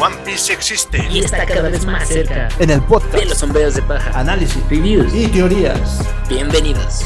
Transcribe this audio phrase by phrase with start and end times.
[0.00, 3.74] One Piece existe y está cada vez más cerca en el podcast de los sombreros
[3.74, 6.06] de paja, análisis, reviews y teorías.
[6.28, 7.02] Bienvenidos.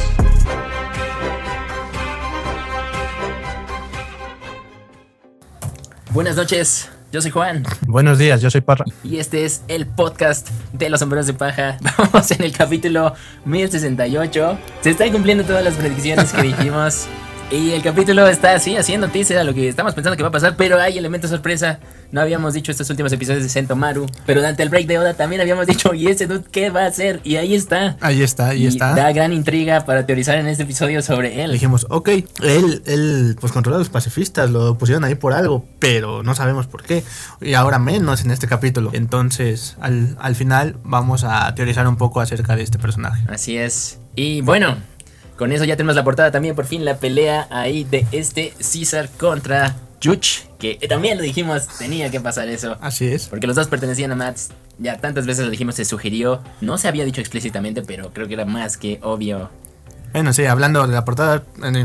[6.10, 7.64] Buenas noches, yo soy Juan.
[7.86, 8.84] Buenos días, yo soy Parra.
[9.02, 11.78] Y este es el podcast de los sombreros de paja.
[11.96, 13.14] Vamos en el capítulo
[13.46, 14.58] 1068.
[14.82, 17.06] Se están cumpliendo todas las predicciones que dijimos.
[17.50, 20.32] Y el capítulo está así, haciendo teaser a lo que estamos pensando que va a
[20.32, 21.80] pasar, pero hay elementos sorpresa.
[22.10, 25.40] No habíamos dicho estos últimos episodios de Sentomaru, pero durante el break de Oda también
[25.40, 27.20] habíamos dicho, ¿y ese dude qué va a hacer?
[27.24, 27.96] Y ahí está.
[28.00, 28.94] Ahí está, ahí y está.
[28.94, 31.52] Da gran intriga para teorizar en este episodio sobre él.
[31.52, 32.08] Dijimos, ok,
[32.42, 36.66] él, él, pues controla a los pacifistas, lo pusieron ahí por algo, pero no sabemos
[36.66, 37.02] por qué.
[37.40, 38.90] Y ahora menos en este capítulo.
[38.92, 43.24] Entonces, al, al final vamos a teorizar un poco acerca de este personaje.
[43.28, 43.98] Así es.
[44.14, 44.76] Y bueno,
[45.42, 49.08] con eso ya tenemos la portada también, por fin la pelea ahí de este César
[49.18, 52.76] contra Yuch, que también lo dijimos, tenía que pasar eso.
[52.80, 53.26] Así es.
[53.26, 56.86] Porque los dos pertenecían a Mats, ya tantas veces lo dijimos, se sugirió, no se
[56.86, 59.50] había dicho explícitamente, pero creo que era más que obvio.
[60.12, 61.42] Bueno, sí, hablando de la portada,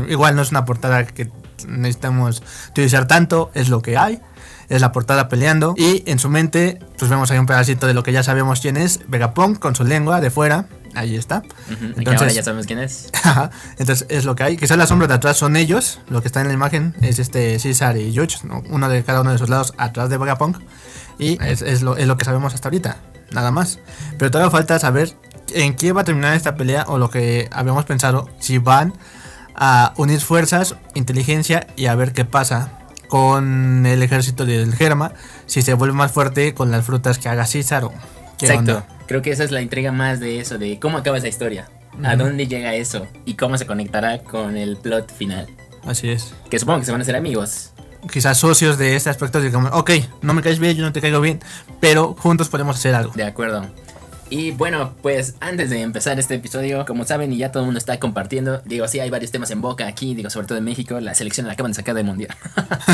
[0.08, 1.28] igual no es una portada que
[1.66, 4.20] necesitamos utilizar tanto, es lo que hay.
[4.68, 5.74] Es la portada peleando.
[5.76, 8.76] Y en su mente, pues vemos ahí un pedacito de lo que ya sabemos quién
[8.76, 9.00] es.
[9.08, 10.68] Vegapunk con su lengua de fuera.
[10.94, 11.38] Ahí está.
[11.38, 11.94] Uh -huh.
[11.98, 13.12] Entonces, ahora ya sabemos quién es.
[13.78, 14.56] entonces es lo que hay.
[14.56, 16.00] Quizás la sombra de atrás son ellos.
[16.08, 18.14] Lo que está en la imagen es este César y.
[18.44, 18.62] ¿no?
[18.70, 20.58] Uno de cada uno de sus lados atrás de Vegapunk.
[21.18, 22.96] Y es, es, lo, es lo que sabemos hasta ahorita.
[23.32, 23.78] Nada más.
[24.18, 25.16] Pero todavía falta saber
[25.54, 26.84] en qué va a terminar esta pelea.
[26.88, 28.28] O lo que habíamos pensado.
[28.38, 28.94] Si van
[29.54, 32.72] a unir fuerzas, inteligencia y a ver qué pasa
[33.08, 35.12] con el ejército del Germa.
[35.46, 37.92] Si se vuelve más fuerte con las frutas que haga César o
[38.38, 38.76] qué Exacto.
[38.76, 38.97] Onda?
[39.08, 42.02] Creo que esa es la intriga más de eso, de cómo acaba esa historia, uh
[42.02, 42.08] -huh.
[42.08, 45.46] a dónde llega eso y cómo se conectará con el plot final.
[45.84, 46.34] Así es.
[46.50, 47.72] Que supongo que se van a hacer amigos.
[48.12, 51.22] Quizás socios de este aspecto, digamos, ok, no me caes bien, yo no te caigo
[51.22, 51.40] bien,
[51.80, 53.12] pero juntos podemos hacer algo.
[53.14, 53.66] De acuerdo.
[54.30, 57.78] Y bueno, pues antes de empezar este episodio, como saben y ya todo el mundo
[57.78, 61.00] está compartiendo, digo, sí hay varios temas en boca aquí, digo, sobre todo en México,
[61.00, 62.36] la selección la acaban de sacar del mundial.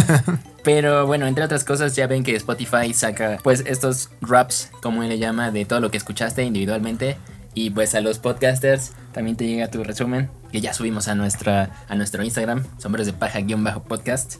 [0.65, 5.09] Pero bueno, entre otras cosas, ya ven que Spotify saca pues estos raps, como él
[5.09, 7.17] le llama, de todo lo que escuchaste individualmente.
[7.53, 11.71] Y pues a los podcasters también te llega tu resumen, que ya subimos a, nuestra,
[11.89, 14.37] a nuestro Instagram, sombreros de paja-podcast.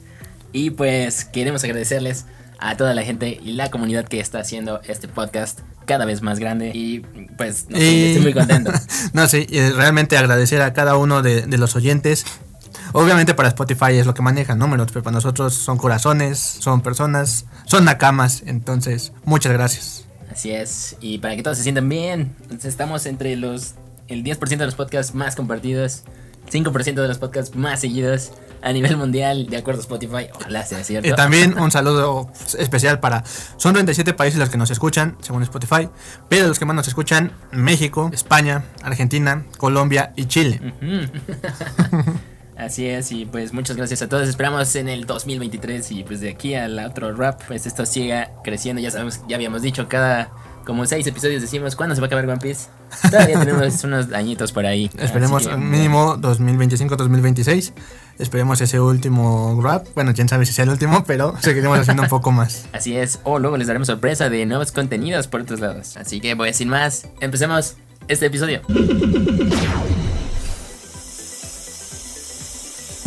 [0.53, 2.25] Y pues queremos agradecerles
[2.59, 6.39] a toda la gente y la comunidad que está haciendo este podcast cada vez más
[6.39, 6.99] grande y
[7.37, 8.05] pues no sé, y...
[8.05, 8.71] estoy muy contento.
[9.13, 9.45] no, sí,
[9.75, 12.25] realmente agradecer a cada uno de, de, los oyentes.
[12.93, 17.45] Obviamente para Spotify es lo que maneja números, pero para nosotros son corazones, son personas,
[17.65, 20.05] son nakamas, entonces muchas gracias.
[20.31, 23.75] Así es, y para que todos se sientan bien, estamos entre los
[24.07, 26.03] el 10% de los podcasts más compartidos,
[26.51, 28.31] 5% de los podcasts más seguidos
[28.65, 30.27] a nivel mundial, de acuerdo a Spotify.
[30.33, 31.07] Ojalá sea cierto.
[31.07, 33.23] Y también un saludo especial para.
[33.57, 35.87] Son 37 países los que nos escuchan, según Spotify.
[36.29, 40.59] Pero los que más nos escuchan: México, España, Argentina, Colombia y Chile.
[40.81, 42.19] Uh -huh.
[42.57, 44.27] Así es, y pues muchas gracias a todos.
[44.27, 48.81] Esperamos en el 2023 y pues de aquí al otro rap, pues esto siga creciendo.
[48.81, 50.31] Ya sabemos, ya habíamos dicho, cada
[50.65, 52.67] como seis episodios decimos, ¿cuándo se va a acabar One Piece?
[53.09, 54.89] Todavía tenemos unos añitos por ahí.
[54.97, 57.73] Esperemos que, mínimo 2025-2026.
[58.17, 59.87] Esperemos ese último rap.
[59.93, 62.65] Bueno, quién sabe si sea el último, pero seguiremos haciendo un poco más.
[62.73, 63.19] Así es.
[63.23, 65.97] O luego les daremos sorpresa de nuevos contenidos por otros lados.
[65.97, 67.75] Así que, pues, sin más, empecemos
[68.07, 68.61] este episodio.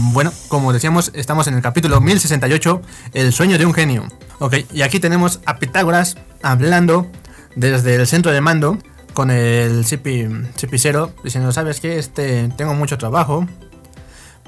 [0.01, 2.83] Bueno, como decíamos, estamos en el capítulo 1068,
[3.15, 4.07] El sueño de un genio.
[4.39, 7.11] Ok, y aquí tenemos a Pitágoras hablando
[7.59, 8.79] desde el centro de mando
[9.15, 11.99] con el CP0 diciendo, ¿sabes qué?
[11.99, 13.47] Este, tengo mucho trabajo.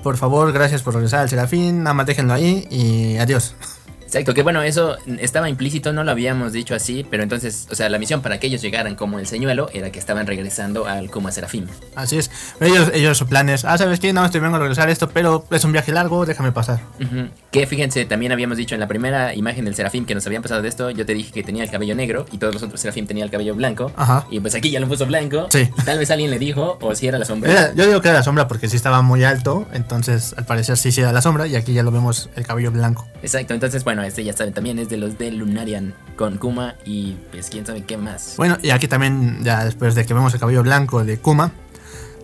[0.02, 3.54] Por favor, gracias por regresar al Serafín, nada más déjenlo ahí y adiós.
[4.10, 7.88] Exacto, que bueno, eso estaba implícito, no lo habíamos dicho así, pero entonces, o sea,
[7.88, 11.30] la misión para que ellos llegaran como el señuelo era que estaban regresando al Kuma
[11.30, 11.68] Serafín.
[11.94, 12.28] Así es,
[12.60, 14.12] ellos, ellos su plan es, ah, ¿sabes qué?
[14.12, 16.80] Más te vengo a regresar esto, pero es un viaje largo, déjame pasar.
[16.98, 17.30] Uh -huh.
[17.52, 20.60] Que fíjense, también habíamos dicho en la primera imagen del Serafín que nos habían pasado
[20.60, 23.06] de esto, yo te dije que tenía el cabello negro y todos los otros Serafín
[23.06, 23.92] tenían el cabello blanco.
[23.94, 24.26] Ajá.
[24.28, 25.46] Y pues aquí ya lo puso blanco.
[25.52, 25.70] Sí.
[25.84, 27.52] Tal vez alguien le dijo, o si era la sombra.
[27.52, 30.76] Era, yo digo que era la sombra porque sí estaba muy alto, entonces al parecer
[30.76, 33.06] sí, sí era la sombra y aquí ya lo vemos el cabello blanco.
[33.22, 37.16] Exacto, entonces bueno, este ya saben también es de los de Lunarian con Kuma y
[37.30, 38.34] pues quién sabe qué más.
[38.36, 41.52] Bueno, y aquí también, ya después de que vemos el cabello blanco de Kuma,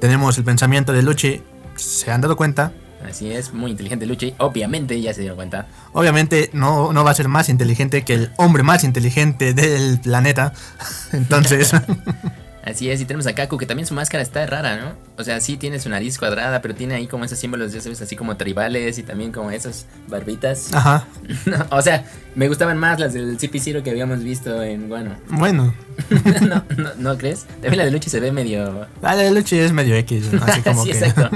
[0.01, 1.43] tenemos el pensamiento de Luchi.
[1.77, 2.73] ¿Se han dado cuenta?
[3.09, 4.35] Así es, muy inteligente Luchi.
[4.39, 5.69] Obviamente ya se dio cuenta.
[5.93, 10.53] Obviamente no, no va a ser más inteligente que el hombre más inteligente del planeta.
[11.13, 11.73] Entonces.
[12.67, 14.95] Así es, y tenemos a Kaku, que también su máscara está rara, ¿no?
[15.17, 18.03] O sea, sí tiene su nariz cuadrada, pero tiene ahí como esos símbolos, ya sabes,
[18.03, 20.75] así como tribales y también como esas barbitas.
[20.75, 21.07] Ajá.
[21.47, 22.05] No, o sea,
[22.35, 25.15] me gustaban más las del CP0 que habíamos visto en, bueno.
[25.29, 25.73] Bueno.
[26.41, 27.45] no, no, ¿no crees?
[27.45, 28.89] También la de Luchi se ve medio...
[29.01, 30.43] La de Luchi es medio X, ¿no?
[30.43, 30.99] así como Sí, que...
[30.99, 31.31] exacto.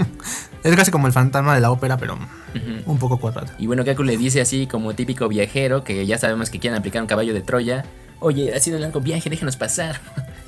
[0.65, 2.19] es casi como el fantasma de la ópera, pero
[2.87, 3.53] un poco cuadrado.
[3.57, 7.03] Y bueno, Kaku le dice así como típico viajero, que ya sabemos que quieren aplicar
[7.03, 7.85] un caballo de Troya.
[8.19, 10.01] Oye, ha sido un largo viaje, déjanos pasar.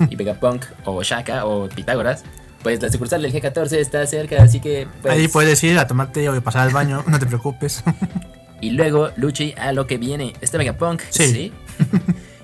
[0.09, 2.23] Y Vegapunk, o Shaka, o Pitágoras,
[2.61, 4.87] pues la sucursal del G14 está cerca, así que...
[5.01, 7.83] pues- Ahí puedes ir a tomarte o pasar al baño, no te preocupes.
[8.61, 10.33] Y luego, Luchi, a lo que viene.
[10.39, 11.01] Está Vegapunk.
[11.09, 11.51] Sí.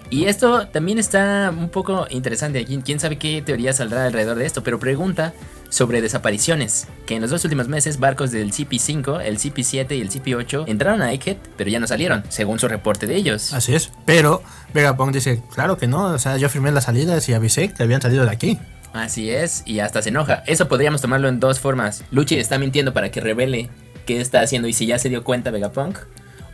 [0.10, 2.66] y esto también está un poco interesante.
[2.66, 4.62] ¿Quién, quién sabe qué teoría saldrá alrededor de esto?
[4.62, 5.34] Pero pregunta
[5.70, 6.88] sobre desapariciones.
[7.06, 11.02] Que en los dos últimos meses, barcos del CP5, el CP7 y el CP8 entraron
[11.02, 13.54] a Egghead, pero ya no salieron, según su reporte de ellos.
[13.54, 13.92] Así es.
[14.06, 14.44] Pero
[14.74, 18.02] Vegapunk dice, claro que no, o sea, yo firmé las salidas y avisé que habían
[18.02, 18.60] salido de aquí.
[18.94, 20.44] Así es, y hasta se enoja.
[20.48, 22.04] Eso podríamos tomarlo en dos formas.
[22.12, 23.70] Luchi está mintiendo para que revele
[24.06, 25.98] qué está haciendo y si ya se dio cuenta Vegapunk.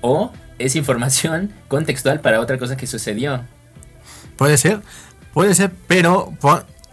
[0.01, 3.41] O es información contextual para otra cosa que sucedió.
[4.38, 4.81] Puede ser,
[5.33, 6.33] puede ser, pero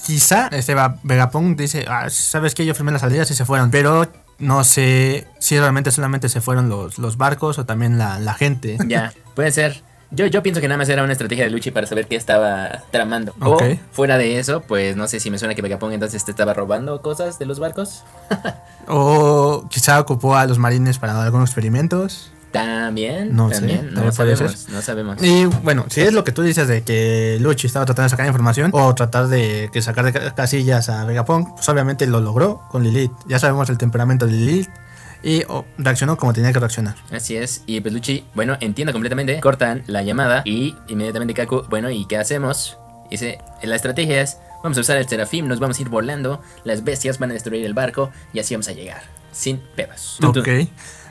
[0.05, 4.07] quizá este Vegapunk dice, ah, sabes que yo firmé las salidas y se fueron, pero
[4.39, 8.79] no sé si realmente solamente se fueron los, los barcos o también la, la gente.
[8.89, 9.83] Ya, puede ser.
[10.11, 12.83] Yo, yo pienso que nada más era una estrategia de Luchi para saber qué estaba
[12.91, 13.35] tramando.
[13.41, 13.59] O
[13.93, 17.01] fuera de eso, pues no sé si me suena que Vegapunk entonces te estaba robando
[17.01, 18.05] cosas de los barcos.
[18.89, 22.32] O quizá ocupó a los marines para algunos experimentos.
[22.53, 25.23] También, No sé, no sabemos, no sabemos.
[25.23, 28.27] Y bueno, si es lo que tú dices de que Luchi estaba tratando de sacar
[28.27, 32.63] información o tratar de que sacar de ca- casillas a Vegapunk, pues obviamente lo logró
[32.71, 33.13] con Lilith.
[33.27, 34.69] Ya sabemos el temperamento de Lilith
[35.23, 36.95] y oh, reaccionó como tenía que reaccionar.
[37.11, 39.41] Así es, y pues Luchi, bueno, entiendo completamente.
[39.41, 42.77] Cortan la llamada y inmediatamente Kaku, bueno, ¿y qué hacemos?
[43.11, 46.85] Dice, la estrategia es, vamos a usar el Serafim, nos vamos a ir volando, las
[46.85, 49.03] bestias van a destruir el barco y así vamos a llegar,
[49.33, 50.19] sin pedos.
[50.23, 50.49] Ok.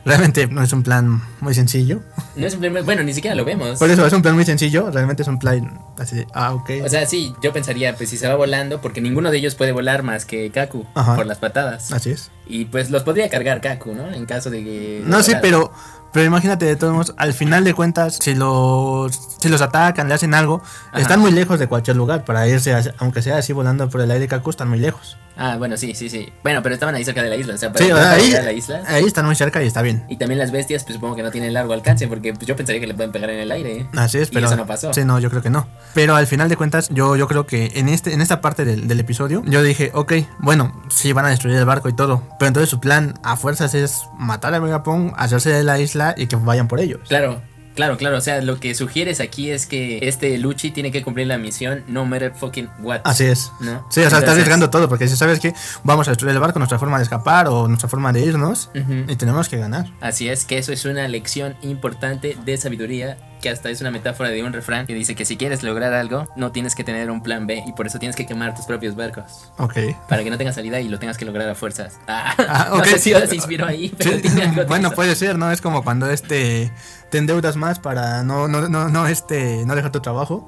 [0.05, 2.01] Realmente no es un plan muy sencillo.
[2.35, 3.77] No es un plan- bueno, ni siquiera lo vemos.
[3.79, 4.89] Por eso es un plan muy sencillo.
[4.91, 6.69] Realmente es un plan así de, ah, ok.
[6.85, 9.71] O sea, sí, yo pensaría, pues si se va volando, porque ninguno de ellos puede
[9.71, 11.15] volar más que Kaku Ajá.
[11.15, 11.91] por las patadas.
[11.91, 12.31] así es.
[12.51, 14.11] Y pues los podría cargar Kaku, ¿no?
[14.11, 15.01] En caso de que...
[15.05, 15.39] No Claro.
[15.41, 15.71] pero,
[16.11, 20.13] pero imagínate de todos modos, al final de cuentas, si los, si los atacan, le
[20.13, 20.61] hacen algo,
[20.91, 20.99] Ajá.
[21.01, 24.27] están muy lejos de cualquier lugar para irse, aunque sea así volando por el aire
[24.27, 25.17] Kaku, están muy lejos.
[25.37, 26.31] Ah, bueno, sí, sí, sí.
[26.43, 28.41] Bueno, pero estaban ahí cerca de la isla, o sea, para, Sí, para ahí, llegar
[28.41, 28.83] a la isla.
[28.85, 30.03] ahí están muy cerca y está bien.
[30.09, 32.81] Y también las bestias, pues supongo que no tienen largo alcance, porque pues, yo pensaría
[32.81, 33.87] que le pueden pegar en el aire.
[33.97, 34.93] Así es, Y pero eso no pasó.
[34.93, 35.67] Sí, no, yo creo que no.
[35.95, 38.87] Pero al final de cuentas, yo, yo creo que en este, en esta parte del,
[38.89, 42.21] del episodio, yo dije, ok, bueno, sí van a destruir el barco y todo.
[42.41, 46.25] Pero entonces su plan a fuerzas es matar a Megapong, hacerse de la isla y
[46.25, 47.01] que vayan por ellos.
[47.07, 47.39] Claro,
[47.75, 48.17] claro, claro.
[48.17, 51.83] O sea, lo que sugieres aquí es que este Luchi tiene que cumplir la misión
[51.87, 53.01] no matter fucking what.
[53.03, 53.51] Así es.
[53.59, 53.85] ¿No?
[53.89, 55.53] Sí, o sea, está Entonces- arriesgando todo, porque si sabes que
[55.83, 58.69] vamos a destruir el barco, nuestra forma de escapar o nuestra forma de irnos,
[59.07, 59.85] y tenemos que ganar.
[60.01, 64.29] Así es, que eso es una lección importante de sabiduría, que hasta es una metáfora
[64.29, 67.23] de un refrán que dice que si quieres lograr algo, no tienes que tener un
[67.23, 69.51] plan B y por eso tienes que quemar tus propios barcos.
[69.57, 69.77] Ok.
[70.07, 71.95] Para que no tengas salida y lo tengas que lograr a fuerzas.
[72.07, 72.85] Ah, Ah, no ok.
[72.85, 75.51] sé si se inspiró ahí, pero Sí, tiene algo de bueno, puede ser, ¿no?
[75.51, 76.71] Es como cuando este
[77.11, 80.47] te endeudas más para no, no, no, no, este, no dejar tu trabajo.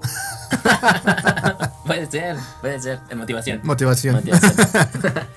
[1.85, 2.99] puede ser, puede ser.
[3.13, 3.59] Motivación.
[3.63, 4.15] Motivación.
[4.15, 4.53] Motivación.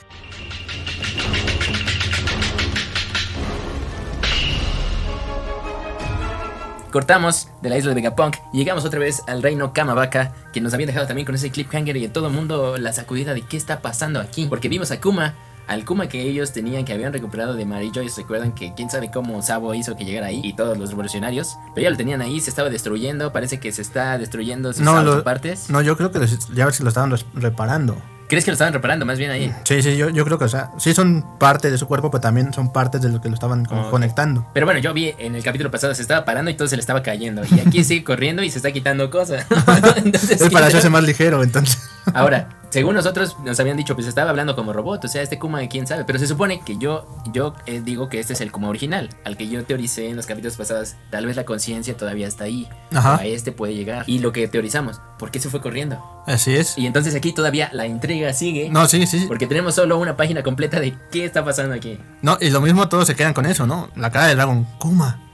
[6.93, 10.73] Cortamos de la isla de Vegapunk y llegamos otra vez al reino Kamabaka, que nos
[10.73, 13.57] habían dejado también con ese cliffhanger y en todo el mundo la sacudida de qué
[13.57, 14.47] está pasando aquí.
[14.47, 15.35] Porque vimos a Kuma,
[15.67, 18.21] al Kuma que ellos tenían, que habían recuperado de Mary Joyce.
[18.23, 21.57] Recuerdan que quién sabe cómo Sabo hizo que llegara ahí y todos los revolucionarios.
[21.75, 23.33] Pero ya lo tenían ahí, se estaba destruyendo.
[23.33, 25.71] Parece que se está destruyendo sus No, lo- autopartes.
[25.71, 27.97] No, yo creo que los- ya se lo estaban reparando.
[28.29, 29.53] ¿Crees que lo estaban reparando más bien ahí?
[29.63, 32.21] Sí, sí, yo, yo creo que, o sea, sí son parte de su cuerpo, pero
[32.21, 34.45] también son partes de lo que lo estaban como conectando.
[34.53, 36.81] Pero bueno, yo vi en el capítulo pasado se estaba parando y todo se le
[36.81, 37.43] estaba cayendo.
[37.49, 39.47] Y aquí sigue corriendo y se está quitando cosas.
[40.05, 41.79] Entonces, Es para hacerse más ligero, entonces.
[42.15, 45.05] Ahora, según nosotros nos habían dicho, pues estaba hablando como robot.
[45.05, 46.05] O sea, este Kuma, quién sabe.
[46.05, 49.11] Pero se supone que yo, yo eh, digo que este es el Kuma original.
[49.25, 50.95] Al que yo teoricé en los capítulos pasados.
[51.11, 52.69] Tal vez la conciencia todavía está ahí.
[52.93, 53.17] Ajá.
[53.17, 54.05] A este puede llegar.
[54.07, 56.03] Y lo que teorizamos, ¿por qué se fue corriendo?
[56.27, 56.77] Así es.
[56.77, 58.69] Y entonces aquí todavía la intriga sigue.
[58.71, 59.25] No, sí, sí.
[59.29, 61.99] Porque tenemos solo una página completa de qué está pasando aquí.
[62.23, 63.89] No, y lo mismo todos se quedan con eso, ¿no?
[63.97, 65.26] La cara del dragón, Kuma.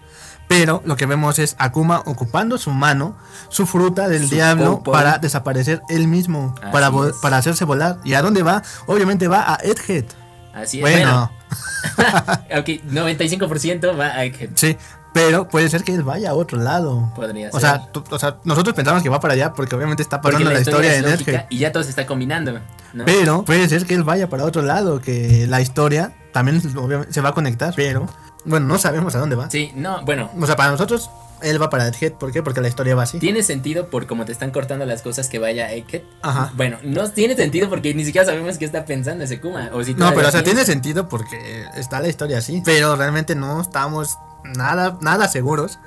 [0.53, 3.17] Pero lo que vemos es Akuma ocupando su mano,
[3.49, 7.17] su fruta del Su diablo, para desaparecer él mismo, Así para, es.
[7.23, 7.99] para hacerse volar.
[8.05, 8.63] ¿Y a dónde va?
[8.87, 10.05] Obviamente va a Edhead.
[10.55, 10.83] Así es.
[10.83, 11.31] Bueno.
[11.97, 12.13] Bueno,
[12.61, 14.51] ok, 95% va a Egghead.
[14.55, 14.77] Sí,
[15.15, 17.13] pero puede ser que él vaya a otro lado.
[17.15, 17.61] Podría O ser.
[17.61, 20.61] sea, tú- o sea, nosotros pensamos que va para allá porque obviamente está pasando la,
[20.61, 21.47] historia, es de Egghead.
[21.51, 22.53] y ya todo se está combinando.
[22.93, 23.05] ¿no?
[23.07, 27.21] Pero puede ser que él vaya para otro lado, que la historia también obviamente, se
[27.23, 28.07] va a conectar, pero
[28.45, 29.51] bueno, no sabemos a dónde va.
[29.51, 31.11] Sí, no, bueno, O sea, para nosotros,
[31.43, 32.43] él va para Egghead, ¿por qué?
[32.43, 33.19] Porque la historia va así.
[33.19, 36.03] Tiene sentido por cómo te están cortando las cosas que vaya a Egghead.
[36.23, 36.53] Ajá.
[36.55, 39.71] Bueno, no tiene sentido porque ni siquiera sabemos qué está pensando ese Kuma.
[39.73, 42.63] O si No, pero o sea, tiene sentido porque está la historia así.
[42.65, 45.79] Pero realmente no estamos nada, nada seguros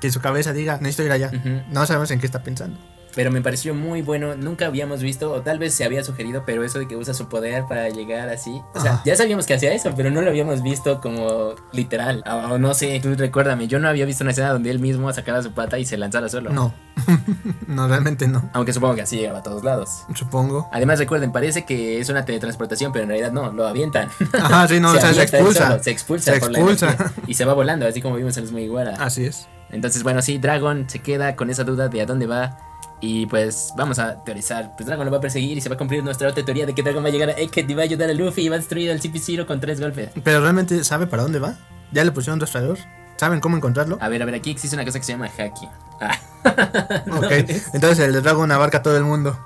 [0.00, 1.30] que su cabeza diga, necesito ir allá.
[1.34, 1.62] Ujú.
[1.68, 2.78] No sabemos en qué está pensando.
[3.14, 4.36] Pero me pareció muy bueno.
[4.36, 7.28] Nunca habíamos visto, o tal vez se había sugerido, pero eso de que usa su
[7.28, 8.62] poder para llegar así.
[8.74, 12.22] O sea, ya sabíamos que hacía eso, pero no lo habíamos visto como literal.
[12.26, 15.12] O, o no sé, tú recuérdame, yo no había visto una escena donde él mismo
[15.12, 16.50] sacara su pata y se lanzara solo.
[16.50, 16.74] No,
[17.66, 18.48] no, realmente no.
[18.52, 20.04] Aunque supongo que así llegaba a todos lados.
[20.14, 20.68] Supongo.
[20.72, 24.08] Además, recuerden, parece que es una teletransportación, pero en realidad no, lo avientan.
[24.32, 25.68] Ajá, sí, no, o sea, se expulsa.
[25.68, 26.34] solo, se expulsa.
[26.34, 27.12] Se por la expulsa.
[27.26, 28.96] y se va volando, así como vimos en los Mugiwara.
[28.98, 29.48] Así es.
[29.70, 32.58] Entonces, bueno, sí, Dragon se queda con esa duda de a dónde va.
[33.00, 34.72] Y pues vamos a teorizar.
[34.76, 36.74] Pues Dragon lo va a perseguir y se va a cumplir nuestra otra teoría de
[36.74, 38.56] que Dragon va a llegar a Egghead y va a ayudar a Luffy y va
[38.56, 40.10] a destruir al CP0 con tres golpes.
[40.22, 41.56] Pero realmente sabe para dónde va.
[41.92, 42.78] Ya le pusieron rastreador.
[43.16, 43.98] ¿Saben cómo encontrarlo?
[44.00, 45.68] A ver, a ver, aquí existe una cosa que se llama Haki.
[46.00, 46.18] Ah.
[47.16, 47.30] ok.
[47.74, 49.38] Entonces el dragón abarca a todo el mundo.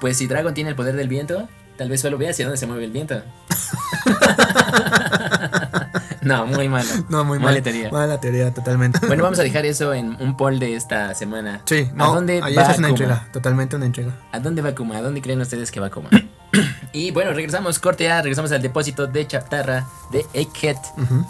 [0.00, 2.66] Pues si Dragon tiene el poder del viento, tal vez solo vea hacia dónde se
[2.66, 3.14] mueve el viento.
[6.36, 6.88] no, muy malo.
[7.08, 7.62] No, muy Mala mal.
[7.62, 7.90] teoría.
[7.90, 8.98] Mala teoría, totalmente.
[9.06, 11.62] Bueno, vamos a dejar eso en un poll de esta semana.
[11.66, 12.14] Sí, ¿A no.
[12.14, 13.28] dónde ahí va es una entrega.
[13.32, 14.12] Totalmente una entrega.
[14.32, 14.96] ¿A dónde va Kuma?
[14.98, 16.10] ¿A dónde creen ustedes que va Kuma?
[16.92, 20.76] y bueno, regresamos, corte A, regresamos al depósito de Chatarra de Egghead,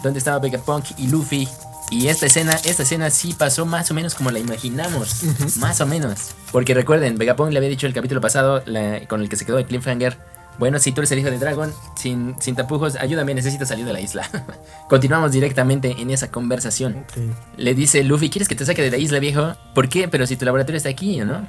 [0.03, 1.47] donde estaba Vegapunk y Luffy.
[1.89, 5.23] Y esta escena, esta escena sí pasó más o menos como la imaginamos.
[5.59, 6.31] Más o menos.
[6.51, 9.57] Porque recuerden, Vegapunk le había dicho el capítulo pasado, la- con el que se quedó
[9.57, 10.17] el cliffhanger.
[10.59, 13.93] Bueno, si tú eres el hijo de Dragon, sin, sin tapujos, ayúdame, necesito salir de
[13.93, 14.27] la isla.
[14.89, 17.05] Continuamos directamente en esa conversación.
[17.57, 19.55] Le dice Luffy, ¿quieres que te saque de la isla, viejo?
[19.75, 20.07] ¿Por qué?
[20.07, 21.45] Pero si tu laboratorio está aquí, ¿no?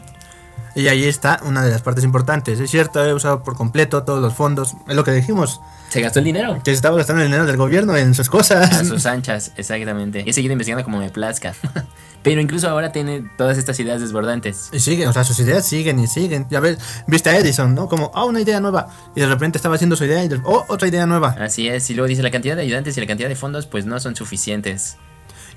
[0.74, 2.60] Y ahí está una de las partes importantes.
[2.60, 4.74] Es cierto, he usado por completo todos los fondos.
[4.86, 5.60] Es lo que dijimos.
[5.88, 6.60] Se gastó el dinero.
[6.64, 8.86] Se estaba gastando el dinero del gobierno en sus A cosas.
[8.86, 10.24] sus anchas, exactamente.
[10.26, 11.54] He seguido investigando como me plazca.
[12.22, 14.70] Pero incluso ahora tiene todas estas ideas desbordantes.
[14.72, 16.46] Y siguen, o sea, sus ideas siguen y siguen.
[16.50, 17.88] Ya ves, viste a Edison, ¿no?
[17.88, 18.88] Como, ah, una idea nueva.
[19.14, 21.36] Y de repente estaba haciendo su idea y oh, otra idea nueva.
[21.40, 23.86] Así es, y luego dice la cantidad de ayudantes y la cantidad de fondos pues
[23.86, 24.96] no son suficientes.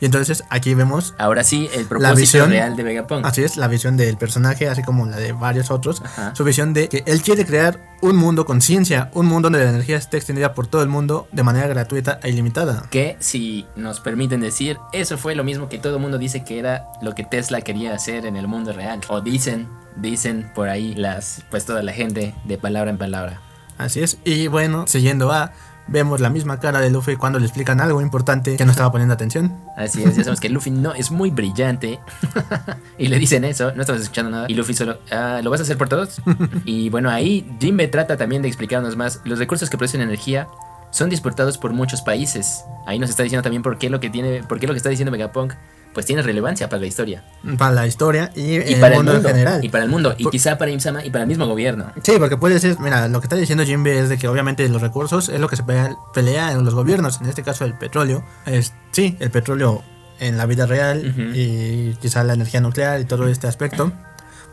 [0.01, 3.23] Y entonces aquí vemos, Ahora sí, el propósito visión- real de Vegapunk.
[3.25, 6.01] así es, la visión del personaje, así como la de varios otros.
[6.03, 6.33] Ajá.
[6.35, 9.69] Su visión de que él quiere crear un mundo con ciencia, un mundo donde la
[9.69, 12.83] energía esté extendida por todo el mundo de manera gratuita e ilimitada.
[12.89, 16.57] Que si nos permiten decir, eso fue lo mismo que todo el mundo dice que
[16.57, 19.01] era lo que Tesla quería hacer en el mundo real.
[19.07, 19.67] O dicen,
[19.97, 23.39] dicen por ahí las, pues toda la gente de palabra en palabra.
[23.77, 24.17] Así es.
[24.25, 25.51] Y bueno, siguiendo a,
[25.87, 29.13] vemos la misma cara de Luffy cuando le explican algo importante que no estaba poniendo
[29.13, 29.55] atención.
[29.75, 31.99] Así es, ya sabemos que Luffy no es muy brillante.
[32.97, 34.45] y le dicen eso, no estamos escuchando nada.
[34.47, 36.21] Y Luffy solo, "Ah, ¿lo vas a hacer por todos?
[36.65, 39.21] y bueno, ahí Jinbe trata también de explicarnos más.
[39.25, 40.47] Los recursos que producen energía
[40.91, 42.63] son disputados por muchos países.
[42.85, 44.89] Ahí nos está diciendo también por qué lo que tiene, por qué lo que está
[44.89, 45.53] diciendo Vegapunk,
[45.93, 47.23] pues tiene relevancia para la historia.
[47.57, 49.65] Para la historia y, Y el para mundo el mundo en general.
[49.65, 50.15] Y para el mundo.
[50.17, 51.91] Y Por- quizá para Imsama y para el mismo gobierno.
[52.03, 54.81] Sí, porque puede ser, mira, lo que está diciendo Jimbe es de que obviamente los
[54.81, 58.23] recursos es lo que se pelea, pelea en los gobiernos, en este caso el petróleo.
[58.45, 59.83] Es, sí, el petróleo
[60.19, 61.21] en la vida real Ujú.
[61.33, 63.91] y quizá la energía nuclear y todo este aspecto,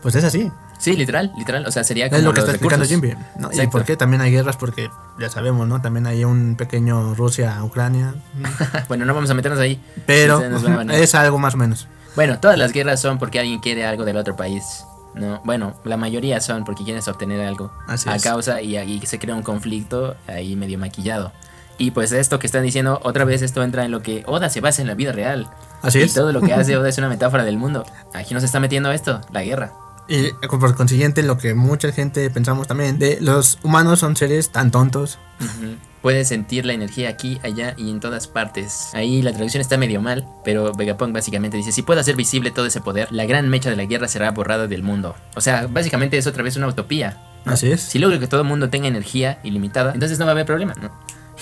[0.01, 0.51] pues es así.
[0.79, 1.65] Sí, literal, literal.
[1.67, 2.85] O sea, sería como Es lo que los está explicando.
[2.87, 3.17] Jimbe.
[3.37, 3.49] ¿no?
[3.51, 5.81] Y por qué también hay guerras, porque ya sabemos, ¿no?
[5.81, 8.15] También hay un pequeño Rusia-Ucrania,
[8.87, 9.79] bueno, no vamos a meternos ahí.
[10.05, 10.41] pero
[10.91, 11.87] es algo más o menos.
[12.15, 14.83] Bueno, todas las guerras son porque alguien quiere algo del otro país.
[15.15, 18.23] No, bueno, la mayoría son porque quieres obtener algo Así a es.
[18.23, 21.31] causa y ahí se crea un conflicto ahí medio maquillado.
[21.77, 24.59] Y pues esto que están diciendo, otra vez esto entra en lo que Oda se
[24.61, 25.49] basa en la vida real.
[25.81, 26.13] Así y es.
[26.13, 27.85] todo lo que hace Oda es una metáfora del mundo.
[28.13, 29.71] Aquí nos está metiendo esto, la guerra.
[30.09, 34.71] Y por consiguiente, lo que mucha gente pensamos también, de los humanos son seres tan
[34.71, 35.19] tontos.
[35.39, 35.75] Ujú.
[36.01, 38.89] Puedes sentir la energía aquí, allá y en todas partes.
[38.93, 42.65] Ahí la traducción está medio mal, pero Vegapunk básicamente dice, si puedo hacer visible todo
[42.65, 45.15] ese poder, la gran mecha de la guerra será borrada del mundo.
[45.35, 47.21] O sea, básicamente es otra vez una utopía.
[47.45, 47.51] ¿no?
[47.51, 47.81] Así es.
[47.81, 50.73] Si logro que todo el mundo tenga energía ilimitada, entonces no va a haber problema,
[50.81, 50.89] ¿no?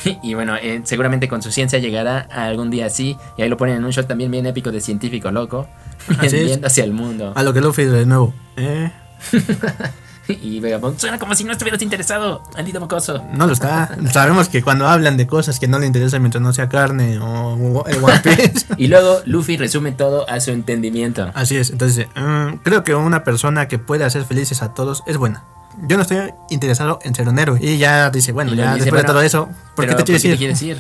[0.24, 3.58] Y bueno, eh, seguramente con su ciencia llegará a algún día así, y ahí lo
[3.58, 5.68] ponen en un shot también bien épico de científico loco,
[6.22, 7.34] viendo hacia el mundo.
[7.36, 8.34] A lo que Luffy de nuevo.
[8.56, 8.92] Eh,
[10.30, 13.24] Y Vegapunk suena como si no estuvieras interesado, maldito mocoso.
[13.34, 13.98] no lo está.
[14.12, 17.86] Sabemos que cuando hablan de cosas que no le interesan mientras no sea carne o
[17.88, 18.66] el One Piece.
[18.77, 21.32] Y luego Luffy resume todo a su entendimiento.
[21.34, 21.70] Así es.
[21.70, 25.44] Entonces, mm, creo que una persona que puede hacer felices a todos es buena.
[25.88, 27.60] Yo no estoy interesado en ser un héroe.
[27.62, 30.03] Y ya dice, bueno, Y ya dice, después de todo eso, ¿por qué Pero, te
[30.03, 30.31] quieres ¿por ir?
[30.31, 30.77] qué te quieres ir?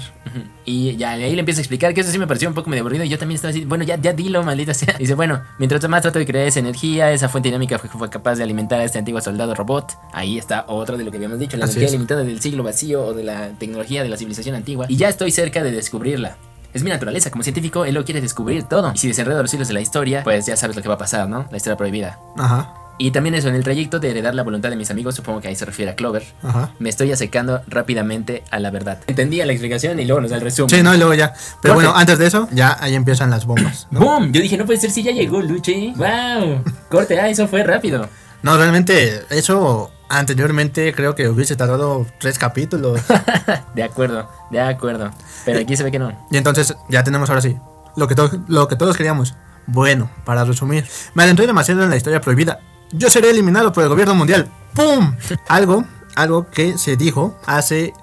[0.65, 2.81] Y ya ahí le empieza a explicar que eso sí me pareció un poco medio
[2.81, 3.03] aburrido.
[3.03, 4.93] Y yo también estaba así, bueno, ya, ya dilo, maldita sea.
[4.99, 8.35] Dice, bueno, mientras más trato de crear esa energía, esa fuente dinámica fue, fue capaz
[8.35, 9.97] de alimentar a este antiguo soldado robot.
[10.13, 11.91] Ahí está otro de lo que habíamos dicho, la Así energía es.
[11.93, 14.85] limitada del siglo vacío o de la tecnología de la civilización antigua.
[14.89, 16.37] Y ya estoy cerca de descubrirla.
[16.73, 18.91] Es mi naturaleza, como científico, él lo quiere descubrir todo.
[18.93, 20.97] Y si desenredo los hilos de la historia, pues ya sabes lo que va a
[20.99, 21.47] pasar, ¿no?
[21.49, 22.19] La historia prohibida.
[22.37, 25.39] Ajá, Y también eso, en el trayecto de heredar la voluntad de mis amigos, supongo
[25.39, 26.71] que ahí se refiere a Clover, ajá.
[26.79, 28.99] me estoy acercando rápidamente a la verdad.
[29.07, 30.69] Entendía la explicación y luego nos da el resumen.
[30.69, 31.33] Sí, no, y luego ya.
[31.61, 33.87] Pero bueno, antes de eso, ya ahí empiezan las bombas.
[33.91, 33.99] ¿no?
[33.99, 34.31] ¡Boom!
[34.31, 35.93] Yo dije, no puede ser si ya llegó Luche.
[35.95, 36.63] ¡Wow!
[36.89, 38.09] Corte, ah, eso fue rápido.
[38.41, 42.99] No, realmente, eso anteriormente creo que hubiese tardado tres capítulos.
[43.75, 45.11] De acuerdo, de acuerdo.
[45.45, 46.11] Pero aquí se ve que no.
[46.31, 47.57] y entonces ya tenemos ahora sí
[47.95, 49.35] lo que, to- lo que todos queríamos.
[49.67, 52.59] Bueno, para resumir, me adentré demasiado en la historia prohibida.
[52.91, 54.49] Yo seré eliminado por el gobierno mundial.
[54.73, 55.15] ¡Pum!
[55.47, 57.93] Algo, algo que se dijo hace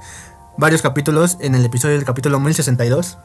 [0.58, 3.18] varios capítulos en el episodio del capítulo 1062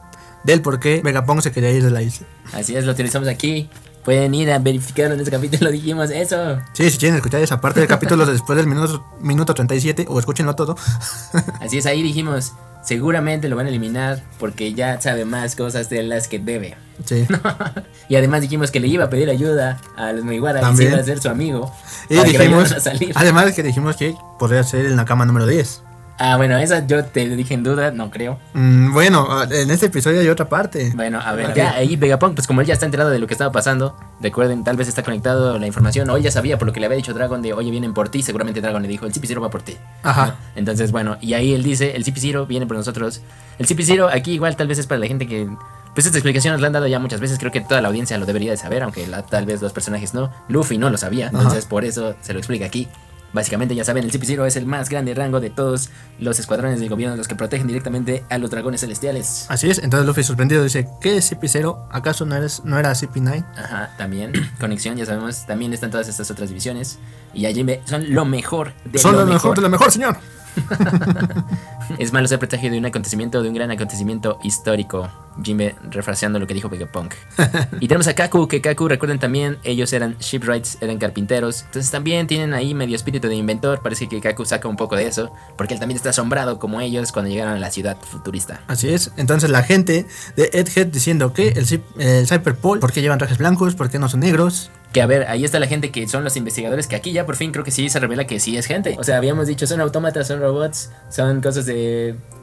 [0.44, 2.26] del por qué Vegapunk se quería ir de la isla.
[2.52, 3.68] Así es, lo utilizamos aquí.
[4.04, 6.58] Pueden ir a verificarlo en ese capítulo, dijimos eso.
[6.72, 10.54] Sí, si quieren escuchar esa parte del capítulo después del minuto, minuto 37 o escúchenlo
[10.54, 10.76] todo.
[11.60, 12.52] Así es, ahí dijimos,
[12.82, 16.76] seguramente lo van a eliminar porque ya sabe más cosas de las que debe.
[17.04, 17.26] Sí.
[18.08, 20.92] y además dijimos que le iba a pedir ayuda a los se También.
[20.92, 21.72] iba a ser su amigo.
[22.08, 23.12] Y que dijimos, ayudaran a salir.
[23.14, 25.82] además que dijimos que podría ser el Nakama número 10.
[26.22, 28.38] Ah, bueno, esa yo te dije en duda, no creo.
[28.52, 30.92] Mm, bueno, en este episodio hay otra parte.
[30.94, 33.32] Bueno, a ver, ya ahí Vegapunk, pues como él ya está enterado de lo que
[33.32, 36.74] estaba pasando, recuerden, tal vez está conectado la información, o él ya sabía por lo
[36.74, 39.12] que le había dicho Dragon de, oye, vienen por ti, seguramente Dragon le dijo, el
[39.14, 39.78] CP0 va por ti.
[40.02, 40.36] Ajá.
[40.56, 43.22] Entonces, bueno, y ahí él dice, el CP0 viene por nosotros.
[43.58, 45.48] El CP0 aquí igual tal vez es para la gente que...
[45.94, 48.24] Pues esta explicación la han dado ya muchas veces, creo que toda la audiencia lo
[48.26, 50.30] debería de saber, aunque la- tal vez los personajes no.
[50.48, 52.86] Luffy no lo sabía, entonces por eso se lo explica aquí.
[53.32, 56.88] Básicamente ya saben, el CP0 es el más grande rango de todos los escuadrones del
[56.88, 59.46] gobierno, los que protegen directamente a los dragones celestiales.
[59.48, 61.86] Así es, entonces Luffy sorprendido dice, ¿qué es CP0?
[61.90, 63.44] ¿Acaso no, eres, no era CP9?
[63.56, 66.98] Ajá, también, conexión, ya sabemos, también están todas estas otras divisiones.
[67.32, 70.16] Y a Jimbe son lo mejor de Son lo lo mejor de lo mejor, señor.
[71.98, 75.08] Es malo ser presagio de un acontecimiento, de un gran acontecimiento histórico.
[75.42, 77.14] Jimbe refraseando lo que dijo Vegapunk.
[77.80, 81.62] y tenemos a Kaku, que Kaku, recuerden también, ellos eran shipwrights, eran carpinteros.
[81.62, 83.80] Entonces también tienen ahí medio espíritu de inventor.
[83.82, 87.12] Parece que Kaku saca un poco de eso, porque él también está asombrado como ellos
[87.12, 88.60] cuando llegaron a la ciudad futurista.
[88.66, 93.18] Así es, entonces la gente de Egghead diciendo que el, el Cyberpol, ¿por qué llevan
[93.18, 93.74] trajes blancos?
[93.74, 94.70] ¿Por qué no son negros?
[94.92, 97.36] Que a ver, ahí está la gente que son los investigadores, que aquí ya por
[97.36, 98.96] fin creo que sí se revela que sí es gente.
[98.98, 101.79] O sea, habíamos dicho, son autómatas, son robots, son cosas de...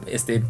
[0.06, 0.42] Este...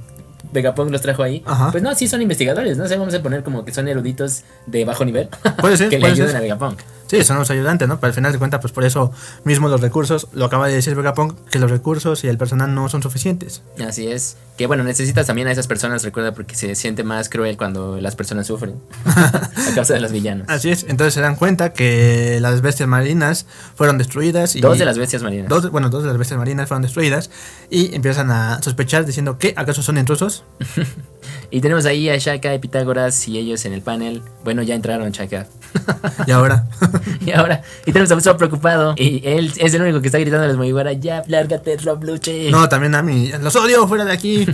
[0.51, 1.42] Vegapunk los trajo ahí.
[1.44, 1.70] Ajá.
[1.70, 4.85] Pues no, sí son investigadores, no sé, vamos a poner como que son eruditos de
[4.85, 5.29] bajo nivel.
[5.61, 6.37] Puede ser, que le puede ayuden ser.
[6.38, 6.79] a Vegapunk.
[7.09, 7.99] Sí, son los ayudantes, ¿no?
[7.99, 9.12] Pero al final de cuentas, pues por eso
[9.44, 12.88] mismo los recursos, lo acaba de decir Vegapunk, que los recursos y el personal no
[12.88, 13.62] son suficientes.
[13.85, 14.37] Así es.
[14.59, 18.14] Que bueno, necesitas también a esas personas, recuerda, porque se siente más cruel cuando las
[18.14, 20.49] personas sufren a causa de los villanos.
[20.49, 24.61] Así es, entonces se dan cuenta que las bestias marinas fueron destruidas y...
[24.61, 25.49] Dos de las bestias marinas.
[25.49, 27.31] Dos, bueno, dos de las bestias marinas fueron destruidas
[27.71, 30.44] y empiezan a sospechar diciendo que acaso son intrusos.
[31.51, 34.23] Y tenemos ahí a Shaka y Pitágoras y ellos en el panel.
[34.44, 35.47] Bueno, ya entraron Shaka.
[36.26, 36.66] Y ahora,
[37.20, 38.94] y ahora, y tenemos a Usopp preocupado.
[38.96, 42.50] Y él es el único que está gritando a los Mugiwara, ya, lárgate, Rob Luche.
[42.50, 44.46] no, también a mí, los odio, fuera de aquí.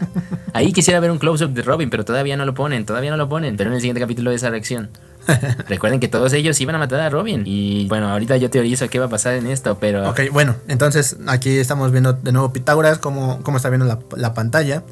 [0.52, 3.28] Ahí quisiera ver un close-up de Robin, pero todavía no lo ponen, todavía no lo
[3.28, 3.56] ponen.
[3.56, 4.88] Pero en el siguiente capítulo esa reacción.
[5.68, 7.42] Recuerden que todos ellos iban a matar a Robin.
[7.44, 10.08] Y bueno, ahorita yo teorizo qué va a pasar en esto, pero...
[10.08, 14.34] Ok, bueno, entonces aquí estamos viendo de nuevo Pitágoras, cómo, cómo está viendo la, la
[14.34, 14.82] pantalla.